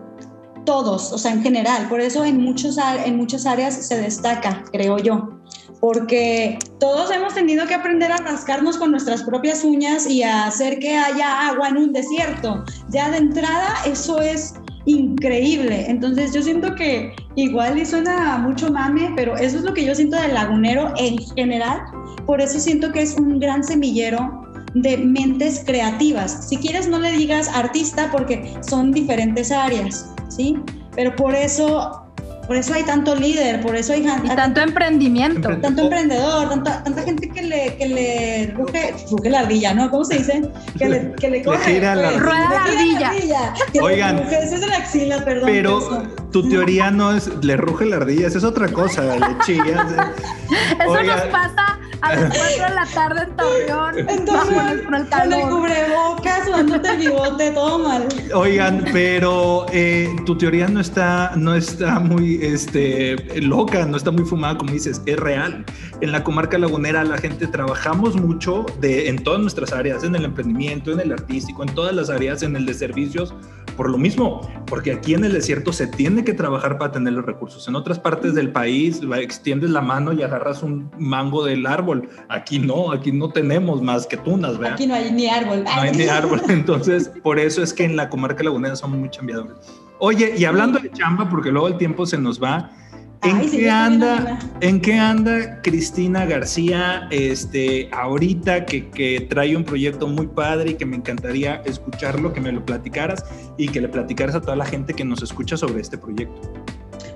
todos, 0.64 1.12
o 1.12 1.18
sea, 1.18 1.32
en 1.32 1.42
general, 1.42 1.88
por 1.88 2.00
eso 2.00 2.24
en, 2.24 2.42
muchos, 2.42 2.78
en 3.04 3.16
muchas 3.16 3.46
áreas 3.46 3.74
se 3.74 4.00
destaca, 4.00 4.64
creo 4.72 4.98
yo 4.98 5.39
porque 5.80 6.58
todos 6.78 7.10
hemos 7.10 7.34
tenido 7.34 7.66
que 7.66 7.74
aprender 7.74 8.12
a 8.12 8.18
rascarnos 8.18 8.76
con 8.76 8.90
nuestras 8.90 9.22
propias 9.22 9.64
uñas 9.64 10.06
y 10.06 10.22
a 10.22 10.46
hacer 10.46 10.78
que 10.78 10.96
haya 10.96 11.48
agua 11.48 11.68
en 11.68 11.78
un 11.78 11.92
desierto. 11.92 12.64
Ya 12.90 13.10
de 13.10 13.16
entrada 13.16 13.74
eso 13.86 14.20
es 14.20 14.54
increíble. 14.84 15.86
Entonces 15.88 16.32
yo 16.34 16.42
siento 16.42 16.74
que 16.74 17.14
igual 17.36 17.78
y 17.78 17.86
suena 17.86 18.38
mucho 18.38 18.70
mame, 18.70 19.12
pero 19.16 19.36
eso 19.36 19.58
es 19.58 19.62
lo 19.62 19.72
que 19.72 19.84
yo 19.84 19.94
siento 19.94 20.20
del 20.20 20.34
lagunero 20.34 20.92
en 20.98 21.18
general. 21.34 21.80
Por 22.26 22.40
eso 22.40 22.60
siento 22.60 22.92
que 22.92 23.02
es 23.02 23.16
un 23.16 23.38
gran 23.38 23.64
semillero 23.64 24.42
de 24.74 24.98
mentes 24.98 25.62
creativas. 25.66 26.48
Si 26.48 26.56
quieres 26.56 26.88
no 26.88 26.98
le 26.98 27.12
digas 27.12 27.48
artista 27.48 28.10
porque 28.12 28.54
son 28.60 28.92
diferentes 28.92 29.50
áreas, 29.50 30.12
¿sí? 30.28 30.56
Pero 30.94 31.14
por 31.16 31.34
eso 31.34 32.09
por 32.50 32.56
eso 32.56 32.74
hay 32.74 32.82
tanto 32.82 33.14
líder, 33.14 33.60
por 33.60 33.76
eso 33.76 33.92
hay 33.92 34.04
y 34.24 34.28
tanto 34.34 34.60
emprendimiento. 34.60 35.56
Tanto 35.58 35.82
emprendedor, 35.82 36.48
tanta, 36.48 36.82
tanta 36.82 37.02
gente 37.04 37.28
que 37.28 37.42
le, 37.42 37.76
que 37.76 37.86
le 37.86 38.52
ruge, 38.56 38.92
ruge 39.08 39.30
la 39.30 39.38
ardilla, 39.38 39.72
¿no? 39.72 39.88
¿Cómo 39.88 40.04
se 40.04 40.18
dice? 40.18 40.50
Que 40.76 40.88
le, 40.88 41.12
que 41.12 41.30
le 41.30 41.44
gira 41.44 41.94
la 41.94 42.08
pues, 42.08 42.20
rueda 42.20 42.50
la 42.50 42.64
ardilla. 42.64 43.12
Oigan. 43.80 44.18
Eso 44.18 44.56
es 44.56 44.66
la 44.66 44.78
axila, 44.78 45.24
perdón. 45.24 45.44
Pero 45.46 46.08
tu 46.32 46.48
teoría 46.48 46.90
no 46.90 47.12
es 47.12 47.30
le 47.40 47.56
ruge 47.56 47.84
la 47.84 47.98
ardilla, 47.98 48.26
esa 48.26 48.38
es 48.38 48.44
otra 48.44 48.66
cosa, 48.66 49.04
le 49.04 49.38
chillas. 49.44 49.86
eso 50.80 51.02
nos 51.04 51.20
pasa 51.26 51.79
a 52.02 52.14
las 52.14 52.36
4 52.36 52.64
de 52.68 52.74
la 52.74 52.86
tarde 52.86 53.22
en 53.22 53.36
Torreón. 53.36 53.98
Entonces, 53.98 54.54
con 54.54 54.68
el, 54.68 55.08
con 55.08 55.32
el 55.32 55.48
cubrebocas, 55.48 56.44
sudándote 56.46 56.88
el 56.90 56.98
bigote, 56.98 57.50
todo 57.50 57.78
mal. 57.78 58.08
Oigan, 58.34 58.84
pero 58.92 59.66
eh, 59.72 60.08
tu 60.26 60.36
teoría 60.36 60.68
no 60.68 60.80
está, 60.80 61.32
no 61.36 61.54
está 61.54 62.00
muy 62.00 62.38
este, 62.42 63.16
loca, 63.40 63.84
no 63.86 63.96
está 63.96 64.10
muy 64.10 64.24
fumada, 64.24 64.58
como 64.58 64.72
dices, 64.72 65.00
es 65.06 65.16
real. 65.16 65.64
En 66.00 66.12
la 66.12 66.24
comarca 66.24 66.58
lagunera 66.58 67.04
la 67.04 67.18
gente 67.18 67.46
trabajamos 67.46 68.16
mucho 68.16 68.64
de, 68.80 69.08
en 69.08 69.22
todas 69.22 69.40
nuestras 69.40 69.72
áreas, 69.72 70.04
en 70.04 70.16
el 70.16 70.24
emprendimiento, 70.24 70.92
en 70.92 71.00
el 71.00 71.12
artístico, 71.12 71.62
en 71.62 71.74
todas 71.74 71.94
las 71.94 72.08
áreas, 72.10 72.42
en 72.42 72.56
el 72.56 72.66
de 72.66 72.74
servicios, 72.74 73.34
por 73.80 73.88
lo 73.88 73.96
mismo, 73.96 74.42
porque 74.66 74.92
aquí 74.92 75.14
en 75.14 75.24
el 75.24 75.32
desierto 75.32 75.72
se 75.72 75.86
tiene 75.86 76.22
que 76.22 76.34
trabajar 76.34 76.76
para 76.76 76.92
tener 76.92 77.14
los 77.14 77.24
recursos. 77.24 77.66
En 77.66 77.74
otras 77.74 77.98
partes 77.98 78.34
del 78.34 78.52
país 78.52 79.00
extiendes 79.16 79.70
la 79.70 79.80
mano 79.80 80.12
y 80.12 80.22
agarras 80.22 80.62
un 80.62 80.90
mango 80.98 81.46
del 81.46 81.64
árbol. 81.64 82.06
Aquí 82.28 82.58
no, 82.58 82.92
aquí 82.92 83.10
no 83.10 83.30
tenemos 83.30 83.80
más 83.80 84.06
que 84.06 84.18
tunas, 84.18 84.58
¿verdad? 84.58 84.74
Aquí 84.74 84.86
no 84.86 84.94
hay 84.94 85.10
ni 85.10 85.30
árbol. 85.30 85.64
No 85.64 85.80
hay 85.80 85.92
ni 85.92 86.08
árbol. 86.08 86.42
Entonces, 86.50 87.10
por 87.22 87.38
eso 87.38 87.62
es 87.62 87.72
que 87.72 87.84
en 87.84 87.96
la 87.96 88.10
comarca 88.10 88.44
lagunera 88.44 88.76
somos 88.76 88.98
muy 88.98 89.08
chambeadores. 89.08 89.56
Oye, 89.98 90.34
y 90.36 90.44
hablando 90.44 90.78
de 90.78 90.90
chamba, 90.90 91.30
porque 91.30 91.50
luego 91.50 91.68
el 91.68 91.78
tiempo 91.78 92.04
se 92.04 92.18
nos 92.18 92.38
va, 92.38 92.70
¿En 93.22 93.50
qué 93.50 93.68
anda, 93.68 94.38
en 94.60 94.80
qué 94.80 94.94
anda 94.94 95.60
Cristina 95.60 96.24
García 96.24 97.06
este, 97.10 97.90
ahorita 97.92 98.64
que, 98.64 98.88
que, 98.88 99.26
trae 99.28 99.54
un 99.54 99.64
proyecto 99.64 100.08
muy 100.08 100.26
padre 100.26 100.70
y 100.70 100.74
que 100.74 100.86
me 100.86 100.96
encantaría 100.96 101.56
escucharlo, 101.66 102.32
que 102.32 102.40
me 102.40 102.50
lo 102.50 102.64
platicaras 102.64 103.22
y 103.58 103.68
que 103.68 103.82
le 103.82 103.88
platicaras 103.88 104.34
a 104.36 104.40
toda 104.40 104.56
la 104.56 104.64
gente 104.64 104.94
que 104.94 105.04
nos 105.04 105.22
escucha 105.22 105.58
sobre 105.58 105.82
este 105.82 105.98
proyecto? 105.98 106.50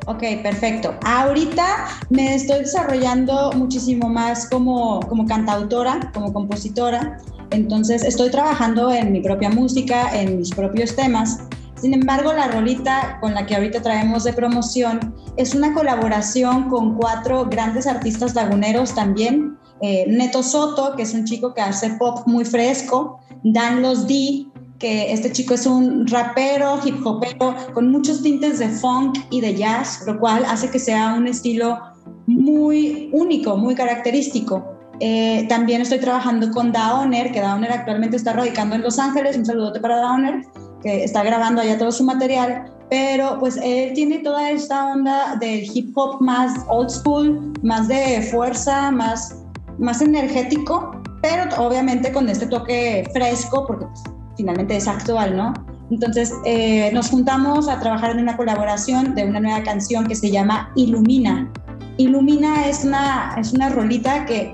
Ok, 0.06 0.22
perfecto. 0.42 0.94
Ahorita 1.06 1.88
me 2.10 2.34
estoy 2.34 2.60
desarrollando 2.60 3.52
muchísimo 3.52 4.10
más 4.10 4.46
como, 4.50 5.00
como 5.08 5.24
cantautora, 5.24 6.10
como 6.12 6.32
compositora. 6.34 7.18
Entonces 7.50 8.04
estoy 8.04 8.30
trabajando 8.30 8.92
en 8.92 9.12
mi 9.12 9.22
propia 9.22 9.48
música, 9.48 10.14
en 10.14 10.38
mis 10.38 10.50
propios 10.50 10.94
temas 10.94 11.38
sin 11.84 11.92
embargo, 11.92 12.32
la 12.32 12.48
rolita 12.48 13.18
con 13.20 13.34
la 13.34 13.44
que 13.44 13.54
ahorita 13.54 13.82
traemos 13.82 14.24
de 14.24 14.32
promoción 14.32 15.14
es 15.36 15.54
una 15.54 15.74
colaboración 15.74 16.70
con 16.70 16.94
cuatro 16.96 17.44
grandes 17.44 17.86
artistas 17.86 18.34
laguneros 18.34 18.94
también. 18.94 19.58
Eh, 19.82 20.06
Neto 20.08 20.42
Soto, 20.42 20.96
que 20.96 21.02
es 21.02 21.12
un 21.12 21.26
chico 21.26 21.52
que 21.52 21.60
hace 21.60 21.90
pop 21.98 22.20
muy 22.24 22.46
fresco. 22.46 23.20
Dan 23.42 23.82
Los 23.82 24.08
D, 24.08 24.46
que 24.78 25.12
este 25.12 25.30
chico 25.30 25.52
es 25.52 25.66
un 25.66 26.06
rapero, 26.06 26.80
hip 26.82 27.06
hopero, 27.06 27.54
con 27.74 27.90
muchos 27.90 28.22
tintes 28.22 28.60
de 28.60 28.68
funk 28.70 29.18
y 29.28 29.42
de 29.42 29.54
jazz, 29.54 30.04
lo 30.06 30.18
cual 30.18 30.46
hace 30.46 30.70
que 30.70 30.78
sea 30.78 31.12
un 31.12 31.26
estilo 31.26 31.78
muy 32.26 33.10
único, 33.12 33.58
muy 33.58 33.74
característico. 33.74 34.64
Eh, 35.00 35.44
también 35.50 35.82
estoy 35.82 35.98
trabajando 35.98 36.50
con 36.50 36.72
Daoner, 36.72 37.30
que 37.30 37.42
Daoner 37.42 37.72
actualmente 37.72 38.16
está 38.16 38.32
radicando 38.32 38.74
en 38.74 38.80
Los 38.80 38.98
Ángeles. 38.98 39.36
Un 39.36 39.44
saludote 39.44 39.80
para 39.80 39.96
Daoner 39.96 40.46
que 40.84 41.02
está 41.02 41.24
grabando 41.24 41.62
allá 41.62 41.78
todo 41.78 41.90
su 41.90 42.04
material, 42.04 42.70
pero 42.90 43.38
pues 43.40 43.58
él 43.62 43.92
tiene 43.94 44.18
toda 44.18 44.50
esta 44.50 44.92
onda 44.92 45.36
del 45.40 45.64
hip 45.74 45.96
hop 45.96 46.20
más 46.20 46.52
old 46.68 46.90
school, 46.90 47.52
más 47.62 47.88
de 47.88 48.22
fuerza, 48.30 48.90
más, 48.90 49.42
más 49.78 50.02
energético, 50.02 50.92
pero 51.22 51.44
obviamente 51.56 52.12
con 52.12 52.28
este 52.28 52.46
toque 52.46 53.08
fresco, 53.12 53.66
porque 53.66 53.86
pues, 53.86 54.02
finalmente 54.36 54.76
es 54.76 54.86
actual, 54.86 55.36
¿no? 55.36 55.54
Entonces 55.90 56.32
eh, 56.44 56.90
nos 56.92 57.10
juntamos 57.10 57.68
a 57.68 57.80
trabajar 57.80 58.10
en 58.12 58.20
una 58.20 58.36
colaboración 58.36 59.14
de 59.14 59.24
una 59.24 59.40
nueva 59.40 59.62
canción 59.62 60.06
que 60.06 60.14
se 60.14 60.30
llama 60.30 60.70
Ilumina. 60.76 61.50
Ilumina 61.96 62.66
es 62.66 62.84
una, 62.84 63.36
es 63.38 63.52
una 63.52 63.70
rolita 63.70 64.26
que 64.26 64.52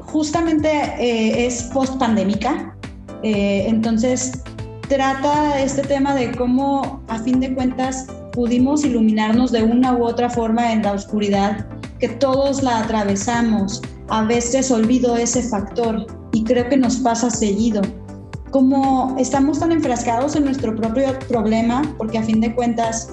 justamente 0.00 0.68
eh, 0.98 1.46
es 1.46 1.64
post 1.74 1.98
pandémica, 1.98 2.74
eh, 3.22 3.66
entonces 3.68 4.42
trata 4.92 5.58
este 5.58 5.80
tema 5.80 6.14
de 6.14 6.32
cómo 6.32 7.02
a 7.08 7.18
fin 7.18 7.40
de 7.40 7.54
cuentas 7.54 8.06
pudimos 8.32 8.84
iluminarnos 8.84 9.50
de 9.50 9.62
una 9.62 9.94
u 9.96 10.04
otra 10.04 10.28
forma 10.28 10.70
en 10.70 10.82
la 10.82 10.92
oscuridad, 10.92 11.66
que 11.98 12.08
todos 12.08 12.62
la 12.62 12.80
atravesamos. 12.80 13.80
A 14.08 14.24
veces 14.24 14.70
olvido 14.70 15.16
ese 15.16 15.42
factor 15.44 16.06
y 16.32 16.44
creo 16.44 16.68
que 16.68 16.76
nos 16.76 16.96
pasa 16.96 17.30
seguido. 17.30 17.80
Como 18.50 19.16
estamos 19.18 19.60
tan 19.60 19.72
enfrascados 19.72 20.36
en 20.36 20.44
nuestro 20.44 20.76
propio 20.76 21.18
problema, 21.26 21.80
porque 21.96 22.18
a 22.18 22.22
fin 22.22 22.42
de 22.42 22.54
cuentas 22.54 23.10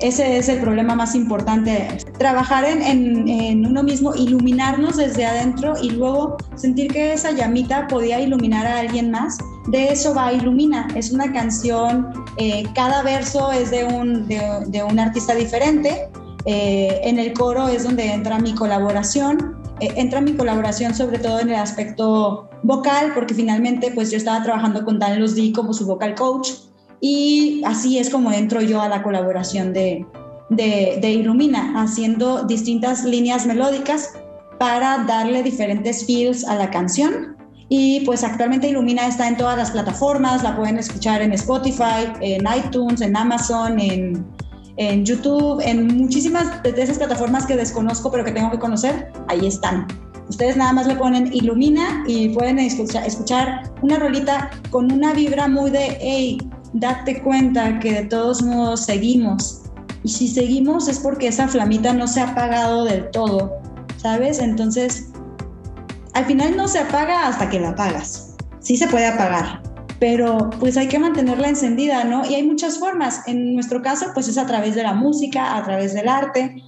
ese 0.00 0.38
es 0.38 0.48
el 0.48 0.60
problema 0.60 0.94
más 0.94 1.14
importante. 1.14 1.88
Trabajar 2.18 2.64
en, 2.64 3.66
uno 3.66 3.82
mismo, 3.82 4.14
iluminarnos 4.14 4.96
desde 4.96 5.26
adentro 5.26 5.74
y 5.80 5.90
luego 5.90 6.36
sentir 6.54 6.92
que 6.92 7.12
esa 7.12 7.32
llamita 7.32 7.86
podía 7.88 8.20
iluminar 8.20 8.66
a 8.66 8.78
alguien 8.78 9.10
más. 9.10 9.38
De 9.68 9.88
eso 9.88 10.14
va 10.14 10.32
Ilumina. 10.32 10.88
Es 10.94 11.10
una 11.10 11.32
canción, 11.32 12.08
eh, 12.36 12.64
cada 12.74 13.02
verso 13.02 13.50
es 13.50 13.70
de 13.70 13.84
un, 13.84 14.98
artista 14.98 15.34
diferente. 15.34 16.08
Eh, 16.44 17.00
en 17.02 17.18
el 17.18 17.32
coro 17.32 17.68
es 17.68 17.82
donde 17.82 18.12
entra 18.12 18.38
mi 18.38 18.54
colaboración. 18.54 19.56
Eh, 19.80 19.92
entra 19.96 20.20
mi 20.20 20.34
colaboración 20.34 20.94
sobre 20.94 21.18
todo 21.18 21.40
en 21.40 21.50
el 21.50 21.56
aspecto 21.56 22.48
vocal, 22.62 23.12
porque 23.14 23.34
finalmente 23.34 23.90
pues 23.94 24.10
yo 24.10 24.16
estaba 24.16 24.42
trabajando 24.42 24.84
con 24.84 24.98
Dan 24.98 25.24
D 25.24 25.52
como 25.54 25.72
su 25.72 25.86
vocal 25.86 26.14
coach 26.14 26.50
y 27.00 27.62
así 27.64 27.98
es 27.98 28.10
como 28.10 28.32
entro 28.32 28.60
yo 28.60 28.80
a 28.80 28.88
la 28.88 29.02
colaboración 29.02 29.72
de, 29.72 30.04
de, 30.50 31.10
Illumina, 31.10 31.80
haciendo 31.80 32.44
distintas 32.44 33.04
líneas 33.04 33.46
melódicas 33.46 34.14
para 34.58 35.04
darle 35.04 35.42
diferentes 35.42 36.04
feels 36.06 36.44
a 36.44 36.56
la 36.56 36.70
canción. 36.70 37.36
Y 37.68 38.00
pues 38.00 38.24
actualmente 38.24 38.68
Illumina 38.68 39.06
está 39.06 39.28
en 39.28 39.36
todas 39.36 39.56
las 39.56 39.70
plataformas, 39.70 40.42
la 40.42 40.56
pueden 40.56 40.78
escuchar 40.78 41.20
en 41.20 41.32
Spotify, 41.32 42.10
en 42.20 42.44
iTunes, 42.56 43.02
en 43.02 43.14
Amazon, 43.14 43.78
en, 43.78 44.26
en 44.78 45.04
YouTube, 45.04 45.60
en 45.62 45.86
muchísimas 45.98 46.62
de 46.62 46.82
esas 46.82 46.98
plataformas 46.98 47.44
que 47.44 47.56
desconozco 47.56 48.10
pero 48.10 48.24
que 48.24 48.32
tengo 48.32 48.50
que 48.50 48.58
conocer, 48.58 49.12
ahí 49.28 49.46
están. 49.46 49.86
Ustedes 50.28 50.56
nada 50.56 50.72
más 50.72 50.86
le 50.86 50.94
ponen 50.94 51.32
Illumina 51.32 52.04
y 52.06 52.28
pueden 52.30 52.58
escuchar, 52.58 53.62
una 53.82 53.98
rolita 53.98 54.50
con 54.70 54.92
una 54.92 55.12
vibra 55.12 55.48
muy 55.48 55.70
de, 55.70 56.38
date 56.72 57.22
cuenta 57.22 57.78
que 57.78 57.92
de 57.92 58.04
todos 58.04 58.42
modos 58.42 58.84
seguimos. 58.84 59.62
Y 60.04 60.08
si 60.10 60.28
seguimos 60.28 60.88
es 60.88 61.00
porque 61.00 61.28
esa 61.28 61.48
flamita 61.48 61.92
no 61.92 62.06
se 62.06 62.20
ha 62.20 62.30
apagado 62.30 62.84
del 62.84 63.10
todo, 63.10 63.52
¿sabes? 63.96 64.38
Entonces, 64.38 65.10
al 66.14 66.24
final 66.26 66.56
no 66.56 66.68
se 66.68 66.78
apaga 66.78 67.26
hasta 67.26 67.48
que 67.48 67.60
la 67.60 67.70
apagas. 67.70 68.36
Sí 68.60 68.76
se 68.76 68.86
puede 68.88 69.06
apagar, 69.06 69.62
pero 69.98 70.50
pues 70.60 70.76
hay 70.76 70.88
que 70.88 70.98
mantenerla 70.98 71.48
encendida, 71.48 72.04
¿no? 72.04 72.24
Y 72.28 72.34
hay 72.34 72.42
muchas 72.44 72.78
formas. 72.78 73.22
En 73.26 73.54
nuestro 73.54 73.82
caso, 73.82 74.06
pues 74.14 74.28
es 74.28 74.38
a 74.38 74.46
través 74.46 74.74
de 74.74 74.82
la 74.82 74.94
música, 74.94 75.56
a 75.56 75.64
través 75.64 75.94
del 75.94 76.08
arte. 76.08 76.62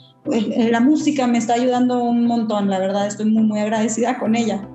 La 0.71 0.81
música 0.81 1.27
me 1.27 1.39
está 1.39 1.55
ayudando 1.55 2.03
un 2.03 2.27
montón, 2.27 2.69
la 2.69 2.79
verdad, 2.79 3.07
estoy 3.07 3.31
muy, 3.31 3.43
muy 3.43 3.61
agradecida 3.61 4.19
con 4.19 4.35
ella. 4.35 4.69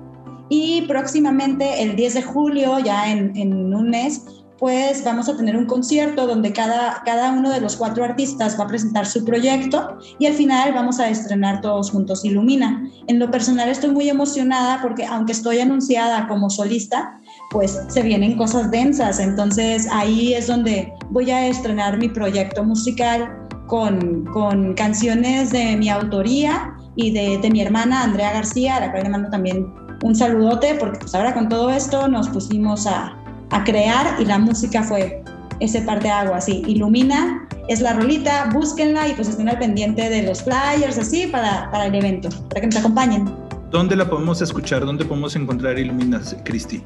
Y 0.48 0.82
próximamente, 0.82 1.82
el 1.82 1.96
10 1.96 2.14
de 2.14 2.22
julio, 2.22 2.78
ya 2.78 3.10
en, 3.10 3.36
en 3.36 3.74
un 3.74 3.90
mes, 3.90 4.24
pues 4.58 5.04
vamos 5.04 5.28
a 5.28 5.36
tener 5.36 5.56
un 5.56 5.66
concierto 5.66 6.26
donde 6.26 6.52
cada, 6.52 7.02
cada 7.04 7.32
uno 7.32 7.50
de 7.50 7.60
los 7.60 7.76
cuatro 7.76 8.04
artistas 8.04 8.58
va 8.58 8.64
a 8.64 8.68
presentar 8.68 9.06
su 9.06 9.24
proyecto 9.24 9.98
y 10.18 10.26
al 10.26 10.32
final 10.32 10.72
vamos 10.72 10.98
a 10.98 11.08
estrenar 11.08 11.60
todos 11.60 11.90
juntos 11.90 12.24
Ilumina. 12.24 12.88
En 13.06 13.18
lo 13.18 13.30
personal 13.30 13.68
estoy 13.68 13.90
muy 13.90 14.08
emocionada 14.08 14.80
porque 14.80 15.04
aunque 15.04 15.32
estoy 15.32 15.60
anunciada 15.60 16.26
como 16.26 16.48
solista, 16.48 17.20
pues 17.50 17.78
se 17.88 18.02
vienen 18.02 18.36
cosas 18.36 18.70
densas, 18.70 19.20
entonces 19.20 19.88
ahí 19.92 20.34
es 20.34 20.46
donde 20.46 20.92
voy 21.10 21.30
a 21.30 21.46
estrenar 21.46 21.98
mi 21.98 22.08
proyecto 22.08 22.64
musical 22.64 23.46
con, 23.66 24.24
con 24.26 24.74
canciones 24.74 25.50
de 25.50 25.76
mi 25.76 25.90
autoría 25.90 26.72
y 26.94 27.10
de, 27.10 27.38
de 27.38 27.50
mi 27.50 27.60
hermana 27.60 28.04
Andrea 28.04 28.32
García, 28.32 28.76
a 28.76 28.80
la 28.80 28.90
cual 28.90 29.02
le 29.02 29.08
mando 29.10 29.28
también 29.28 29.66
un 30.02 30.14
saludote 30.14 30.76
porque 30.78 30.98
pues 30.98 31.14
ahora 31.14 31.34
con 31.34 31.48
todo 31.48 31.70
esto 31.70 32.08
nos 32.08 32.28
pusimos 32.28 32.86
a 32.86 33.16
a 33.50 33.64
crear 33.64 34.20
y 34.20 34.24
la 34.24 34.38
música 34.38 34.82
fue 34.82 35.22
ese 35.60 35.80
parte 35.82 36.10
agua, 36.10 36.36
así, 36.36 36.62
ilumina, 36.66 37.48
es 37.68 37.80
la 37.80 37.94
rolita, 37.94 38.50
búsquenla 38.52 39.08
y 39.08 39.12
pues 39.14 39.28
estén 39.28 39.48
al 39.48 39.58
pendiente 39.58 40.08
de 40.08 40.22
los 40.22 40.42
flyers, 40.42 40.98
así, 40.98 41.26
para, 41.26 41.70
para 41.70 41.86
el 41.86 41.94
evento, 41.94 42.28
para 42.48 42.60
que 42.60 42.66
nos 42.66 42.76
acompañen. 42.76 43.24
¿Dónde 43.70 43.96
la 43.96 44.08
podemos 44.08 44.40
escuchar? 44.42 44.84
¿Dónde 44.84 45.04
podemos 45.04 45.34
encontrar 45.34 45.78
Ilumina, 45.78 46.20
Cristi? 46.44 46.82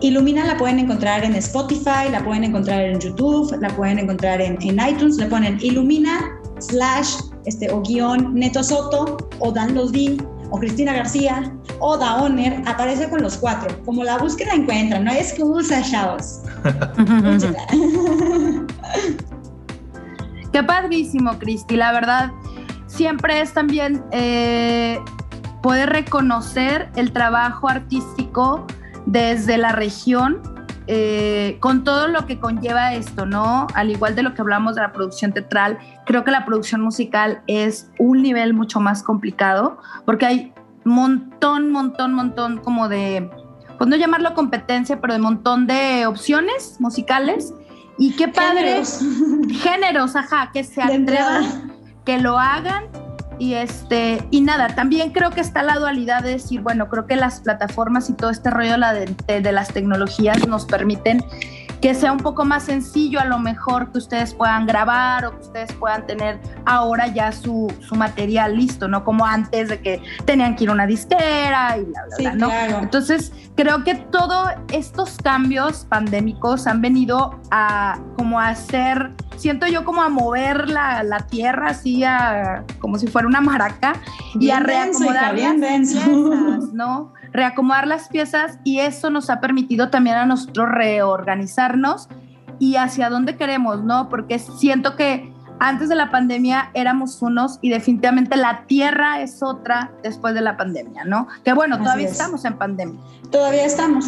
Ilumina 0.00 0.44
la 0.44 0.56
pueden 0.56 0.80
encontrar 0.80 1.24
en 1.24 1.34
Spotify, 1.36 2.10
la 2.10 2.22
pueden 2.24 2.44
encontrar 2.44 2.80
en 2.80 2.98
YouTube, 2.98 3.56
la 3.60 3.68
pueden 3.76 3.98
encontrar 3.98 4.40
en, 4.40 4.58
en 4.60 4.78
iTunes, 4.86 5.16
le 5.16 5.26
ponen 5.26 5.58
Ilumina 5.62 6.20
slash 6.58 7.14
este, 7.46 7.70
o 7.70 7.80
guion 7.80 8.34
Neto 8.34 8.62
Soto 8.62 9.16
o 9.38 9.52
Dan 9.52 9.74
Los 9.74 9.92
o 10.54 10.60
Cristina 10.60 10.92
García 10.92 11.52
o 11.80 11.98
Daoner 11.98 12.62
aparece 12.64 13.10
con 13.10 13.20
los 13.20 13.36
cuatro. 13.36 13.76
Como 13.84 14.04
la 14.04 14.18
búsqueda 14.18 14.54
encuentra, 14.54 15.00
no 15.00 15.10
hay 15.10 15.18
excusa, 15.18 15.82
chavos. 15.82 16.42
Qué 20.52 20.62
padrísimo, 20.62 21.36
Cristi. 21.40 21.74
La 21.74 21.90
verdad, 21.90 22.30
siempre 22.86 23.40
es 23.40 23.52
también 23.52 24.04
eh, 24.12 25.00
poder 25.60 25.90
reconocer 25.90 26.88
el 26.94 27.12
trabajo 27.12 27.68
artístico 27.68 28.64
desde 29.06 29.58
la 29.58 29.72
región, 29.72 30.40
eh, 30.86 31.56
con 31.60 31.82
todo 31.82 32.08
lo 32.08 32.26
que 32.26 32.38
conlleva 32.38 32.94
esto, 32.94 33.24
¿no? 33.24 33.66
Al 33.74 33.90
igual 33.90 34.14
de 34.14 34.22
lo 34.22 34.34
que 34.34 34.42
hablamos 34.42 34.74
de 34.74 34.82
la 34.82 34.92
producción 34.92 35.32
teatral, 35.32 35.78
creo 36.04 36.24
que 36.24 36.30
la 36.30 36.44
producción 36.44 36.82
musical 36.82 37.42
es 37.46 37.90
un 37.98 38.22
nivel 38.22 38.52
mucho 38.52 38.80
más 38.80 39.02
complicado, 39.02 39.78
porque 40.04 40.26
hay 40.26 40.52
montón, 40.84 41.70
montón, 41.70 42.12
montón 42.12 42.58
como 42.58 42.88
de, 42.88 43.30
pues 43.78 43.88
no 43.88 43.96
llamarlo 43.96 44.34
competencia, 44.34 45.00
pero 45.00 45.14
de 45.14 45.20
montón 45.20 45.66
de 45.66 46.06
opciones 46.06 46.76
musicales. 46.80 47.54
Y 47.96 48.16
qué 48.16 48.28
padre, 48.28 48.82
géneros, 49.62 50.16
ajá, 50.16 50.50
que 50.52 50.64
se 50.64 50.82
atrevan, 50.82 51.72
que 52.04 52.18
lo 52.18 52.38
hagan 52.38 52.84
y 53.38 53.54
este, 53.54 54.26
y 54.30 54.40
nada, 54.40 54.68
también 54.68 55.10
creo 55.10 55.30
que 55.30 55.40
está 55.40 55.62
la 55.62 55.76
dualidad 55.76 56.22
de 56.22 56.30
decir, 56.30 56.60
bueno, 56.60 56.88
creo 56.88 57.06
que 57.06 57.16
las 57.16 57.40
plataformas 57.40 58.10
y 58.10 58.14
todo 58.14 58.30
este 58.30 58.50
rollo 58.50 58.76
de, 58.78 59.40
de 59.40 59.52
las 59.52 59.68
tecnologías 59.68 60.46
nos 60.46 60.66
permiten 60.66 61.22
que 61.84 61.94
sea 61.94 62.12
un 62.12 62.18
poco 62.18 62.46
más 62.46 62.62
sencillo 62.62 63.20
a 63.20 63.26
lo 63.26 63.38
mejor 63.38 63.92
que 63.92 63.98
ustedes 63.98 64.32
puedan 64.32 64.64
grabar 64.64 65.26
o 65.26 65.32
que 65.32 65.42
ustedes 65.42 65.72
puedan 65.74 66.06
tener 66.06 66.40
ahora 66.64 67.08
ya 67.08 67.30
su, 67.30 67.70
su 67.86 67.94
material 67.94 68.56
listo, 68.56 68.88
¿no? 68.88 69.04
Como 69.04 69.26
antes 69.26 69.68
de 69.68 69.78
que 69.82 70.02
tenían 70.24 70.56
que 70.56 70.64
ir 70.64 70.70
a 70.70 70.72
una 70.72 70.86
disquera 70.86 71.76
y 71.76 71.84
bla, 71.84 72.00
bla, 72.06 72.32
bla, 72.32 72.34
¿no? 72.36 72.78
Entonces, 72.78 73.32
creo 73.54 73.84
que 73.84 73.96
todos 73.96 74.48
estos 74.72 75.18
cambios 75.18 75.84
pandémicos 75.86 76.66
han 76.66 76.80
venido 76.80 77.38
a 77.50 77.98
como 78.16 78.40
a 78.40 78.48
hacer, 78.48 79.10
siento 79.36 79.66
yo 79.66 79.84
como 79.84 80.02
a 80.02 80.08
mover 80.08 80.70
la, 80.70 81.02
la 81.02 81.18
tierra 81.18 81.68
así 81.68 82.02
a, 82.02 82.64
como 82.78 82.98
si 82.98 83.08
fuera 83.08 83.28
una 83.28 83.42
maraca 83.42 83.92
y 84.40 84.48
a 84.48 84.60
reacomodar 84.60 85.38
las 85.38 85.54
piezas, 85.54 86.72
¿no? 86.72 87.12
Reacomodar 87.34 87.86
las 87.86 88.08
piezas 88.08 88.58
y 88.64 88.78
eso 88.78 89.10
nos 89.10 89.28
ha 89.28 89.40
permitido 89.40 89.90
también 89.90 90.16
a 90.16 90.24
nosotros 90.24 90.68
reorganizar 90.70 91.76
y 92.58 92.76
hacia 92.76 93.10
dónde 93.10 93.36
queremos, 93.36 93.82
¿no? 93.84 94.08
Porque 94.08 94.38
siento 94.38 94.96
que 94.96 95.32
antes 95.60 95.88
de 95.88 95.94
la 95.94 96.10
pandemia 96.10 96.70
éramos 96.74 97.20
unos 97.22 97.58
y 97.60 97.70
definitivamente 97.70 98.36
la 98.36 98.64
tierra 98.66 99.20
es 99.20 99.42
otra 99.42 99.92
después 100.02 100.34
de 100.34 100.40
la 100.40 100.56
pandemia, 100.56 101.04
¿no? 101.04 101.26
Que 101.44 101.52
bueno, 101.52 101.78
todavía 101.78 102.08
estamos 102.08 102.44
en 102.44 102.56
pandemia. 102.56 103.00
Todavía 103.30 103.64
estamos. 103.64 104.06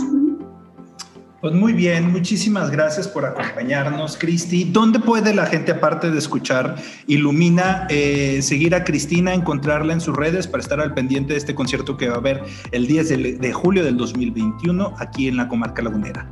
Pues 1.40 1.52
muy 1.52 1.74
bien, 1.74 2.10
muchísimas 2.12 2.70
gracias 2.70 3.06
por 3.06 3.26
acompañarnos, 3.26 4.16
Cristi. 4.16 4.64
¿Dónde 4.64 4.98
puede 4.98 5.34
la 5.34 5.44
gente, 5.44 5.72
aparte 5.72 6.10
de 6.10 6.18
escuchar 6.18 6.76
Ilumina, 7.06 7.86
eh, 7.90 8.40
seguir 8.40 8.74
a 8.74 8.84
Cristina, 8.84 9.34
encontrarla 9.34 9.92
en 9.92 10.00
sus 10.00 10.16
redes 10.16 10.46
para 10.46 10.62
estar 10.62 10.80
al 10.80 10.94
pendiente 10.94 11.34
de 11.34 11.38
este 11.38 11.54
concierto 11.54 11.98
que 11.98 12.08
va 12.08 12.14
a 12.14 12.18
haber 12.18 12.42
el 12.72 12.86
10 12.86 13.38
de 13.40 13.52
julio 13.52 13.84
del 13.84 13.98
2021 13.98 14.94
aquí 14.98 15.28
en 15.28 15.36
la 15.36 15.46
comarca 15.46 15.82
lagunera? 15.82 16.26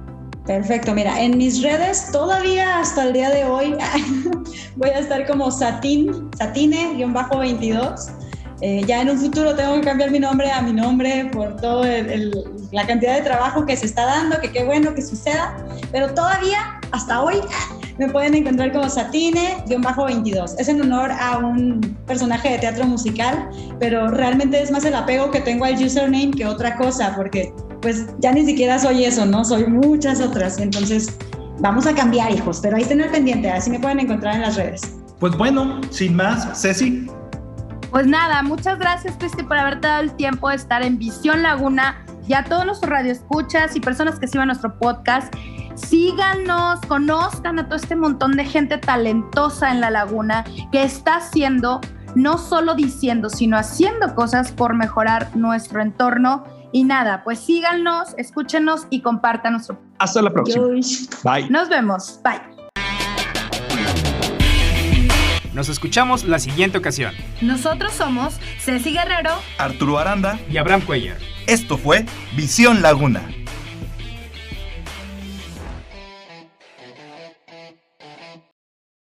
Perfecto, 0.46 0.94
mira, 0.94 1.22
en 1.22 1.38
mis 1.38 1.62
redes 1.62 2.10
todavía 2.10 2.78
hasta 2.78 3.04
el 3.04 3.12
día 3.12 3.30
de 3.30 3.44
hoy 3.44 3.74
voy 4.76 4.90
a 4.90 4.98
estar 4.98 5.26
como 5.26 5.50
Satin, 5.50 6.30
Satine-22. 6.32 8.23
Eh, 8.66 8.82
ya 8.86 9.02
en 9.02 9.10
un 9.10 9.18
futuro 9.18 9.54
tengo 9.54 9.74
que 9.74 9.82
cambiar 9.82 10.10
mi 10.10 10.18
nombre 10.18 10.50
a 10.50 10.62
mi 10.62 10.72
nombre 10.72 11.28
por 11.34 11.54
toda 11.56 11.86
la 12.72 12.86
cantidad 12.86 13.16
de 13.16 13.20
trabajo 13.20 13.66
que 13.66 13.76
se 13.76 13.84
está 13.84 14.06
dando, 14.06 14.40
que 14.40 14.50
qué 14.50 14.64
bueno 14.64 14.94
que 14.94 15.02
suceda, 15.02 15.54
pero 15.92 16.14
todavía 16.14 16.80
hasta 16.90 17.22
hoy 17.22 17.34
me 17.98 18.08
pueden 18.08 18.34
encontrar 18.34 18.72
como 18.72 18.88
Satine-22. 18.88 20.54
Es 20.58 20.68
en 20.68 20.80
honor 20.80 21.10
a 21.12 21.36
un 21.36 21.78
personaje 22.06 22.52
de 22.52 22.58
teatro 22.60 22.86
musical, 22.86 23.50
pero 23.78 24.08
realmente 24.08 24.62
es 24.62 24.70
más 24.70 24.86
el 24.86 24.94
apego 24.94 25.30
que 25.30 25.42
tengo 25.42 25.66
al 25.66 25.74
username 25.74 26.30
que 26.30 26.46
otra 26.46 26.74
cosa, 26.78 27.12
porque 27.14 27.52
pues 27.82 28.06
ya 28.20 28.32
ni 28.32 28.46
siquiera 28.46 28.78
soy 28.78 29.04
eso, 29.04 29.26
¿no? 29.26 29.44
Soy 29.44 29.66
muchas 29.66 30.22
otras. 30.22 30.58
Entonces, 30.58 31.14
vamos 31.58 31.86
a 31.86 31.94
cambiar, 31.94 32.32
hijos, 32.32 32.60
pero 32.62 32.76
ahí 32.76 32.82
estén 32.84 33.02
al 33.02 33.10
pendiente, 33.10 33.50
así 33.50 33.68
me 33.68 33.78
pueden 33.78 34.00
encontrar 34.00 34.36
en 34.36 34.40
las 34.40 34.56
redes. 34.56 34.96
Pues 35.20 35.36
bueno, 35.36 35.82
sin 35.90 36.16
más, 36.16 36.48
Ceci. 36.58 37.06
Pues 37.94 38.08
nada, 38.08 38.42
muchas 38.42 38.76
gracias, 38.80 39.16
Cristi, 39.18 39.44
por 39.44 39.56
haberte 39.56 39.86
dado 39.86 40.02
el 40.02 40.16
tiempo 40.16 40.48
de 40.48 40.56
estar 40.56 40.82
en 40.82 40.98
Visión 40.98 41.44
Laguna 41.44 42.04
y 42.26 42.34
a 42.34 42.42
todos 42.42 42.66
nuestros 42.66 42.90
radioescuchas 42.90 43.76
y 43.76 43.80
personas 43.80 44.18
que 44.18 44.26
siguen 44.26 44.48
nuestro 44.48 44.76
podcast. 44.80 45.32
Síganos, 45.76 46.80
conozcan 46.88 47.60
a 47.60 47.66
todo 47.66 47.76
este 47.76 47.94
montón 47.94 48.32
de 48.32 48.46
gente 48.46 48.78
talentosa 48.78 49.70
en 49.70 49.80
la 49.80 49.90
laguna 49.92 50.44
que 50.72 50.82
está 50.82 51.18
haciendo, 51.18 51.80
no 52.16 52.36
solo 52.36 52.74
diciendo, 52.74 53.30
sino 53.30 53.56
haciendo 53.56 54.12
cosas 54.16 54.50
por 54.50 54.74
mejorar 54.74 55.28
nuestro 55.36 55.80
entorno 55.80 56.42
y 56.72 56.82
nada, 56.82 57.22
pues 57.22 57.38
síganos, 57.38 58.14
escúchenos 58.18 58.88
y 58.90 59.02
compartan 59.02 59.52
nuestro. 59.52 59.78
Hasta 60.00 60.20
la 60.20 60.30
próxima. 60.30 60.66
Bye. 61.22 61.48
Nos 61.48 61.68
vemos. 61.68 62.18
Bye. 62.24 62.53
Nos 65.54 65.68
escuchamos 65.68 66.24
la 66.24 66.40
siguiente 66.40 66.78
ocasión. 66.78 67.14
Nosotros 67.40 67.92
somos 67.92 68.34
Ceci 68.58 68.92
Guerrero, 68.92 69.30
Arturo 69.56 69.98
Aranda 69.98 70.38
y 70.50 70.56
Abraham 70.56 70.80
Cuellar. 70.82 71.18
Esto 71.46 71.78
fue 71.78 72.04
Visión 72.36 72.82
Laguna. 72.82 73.22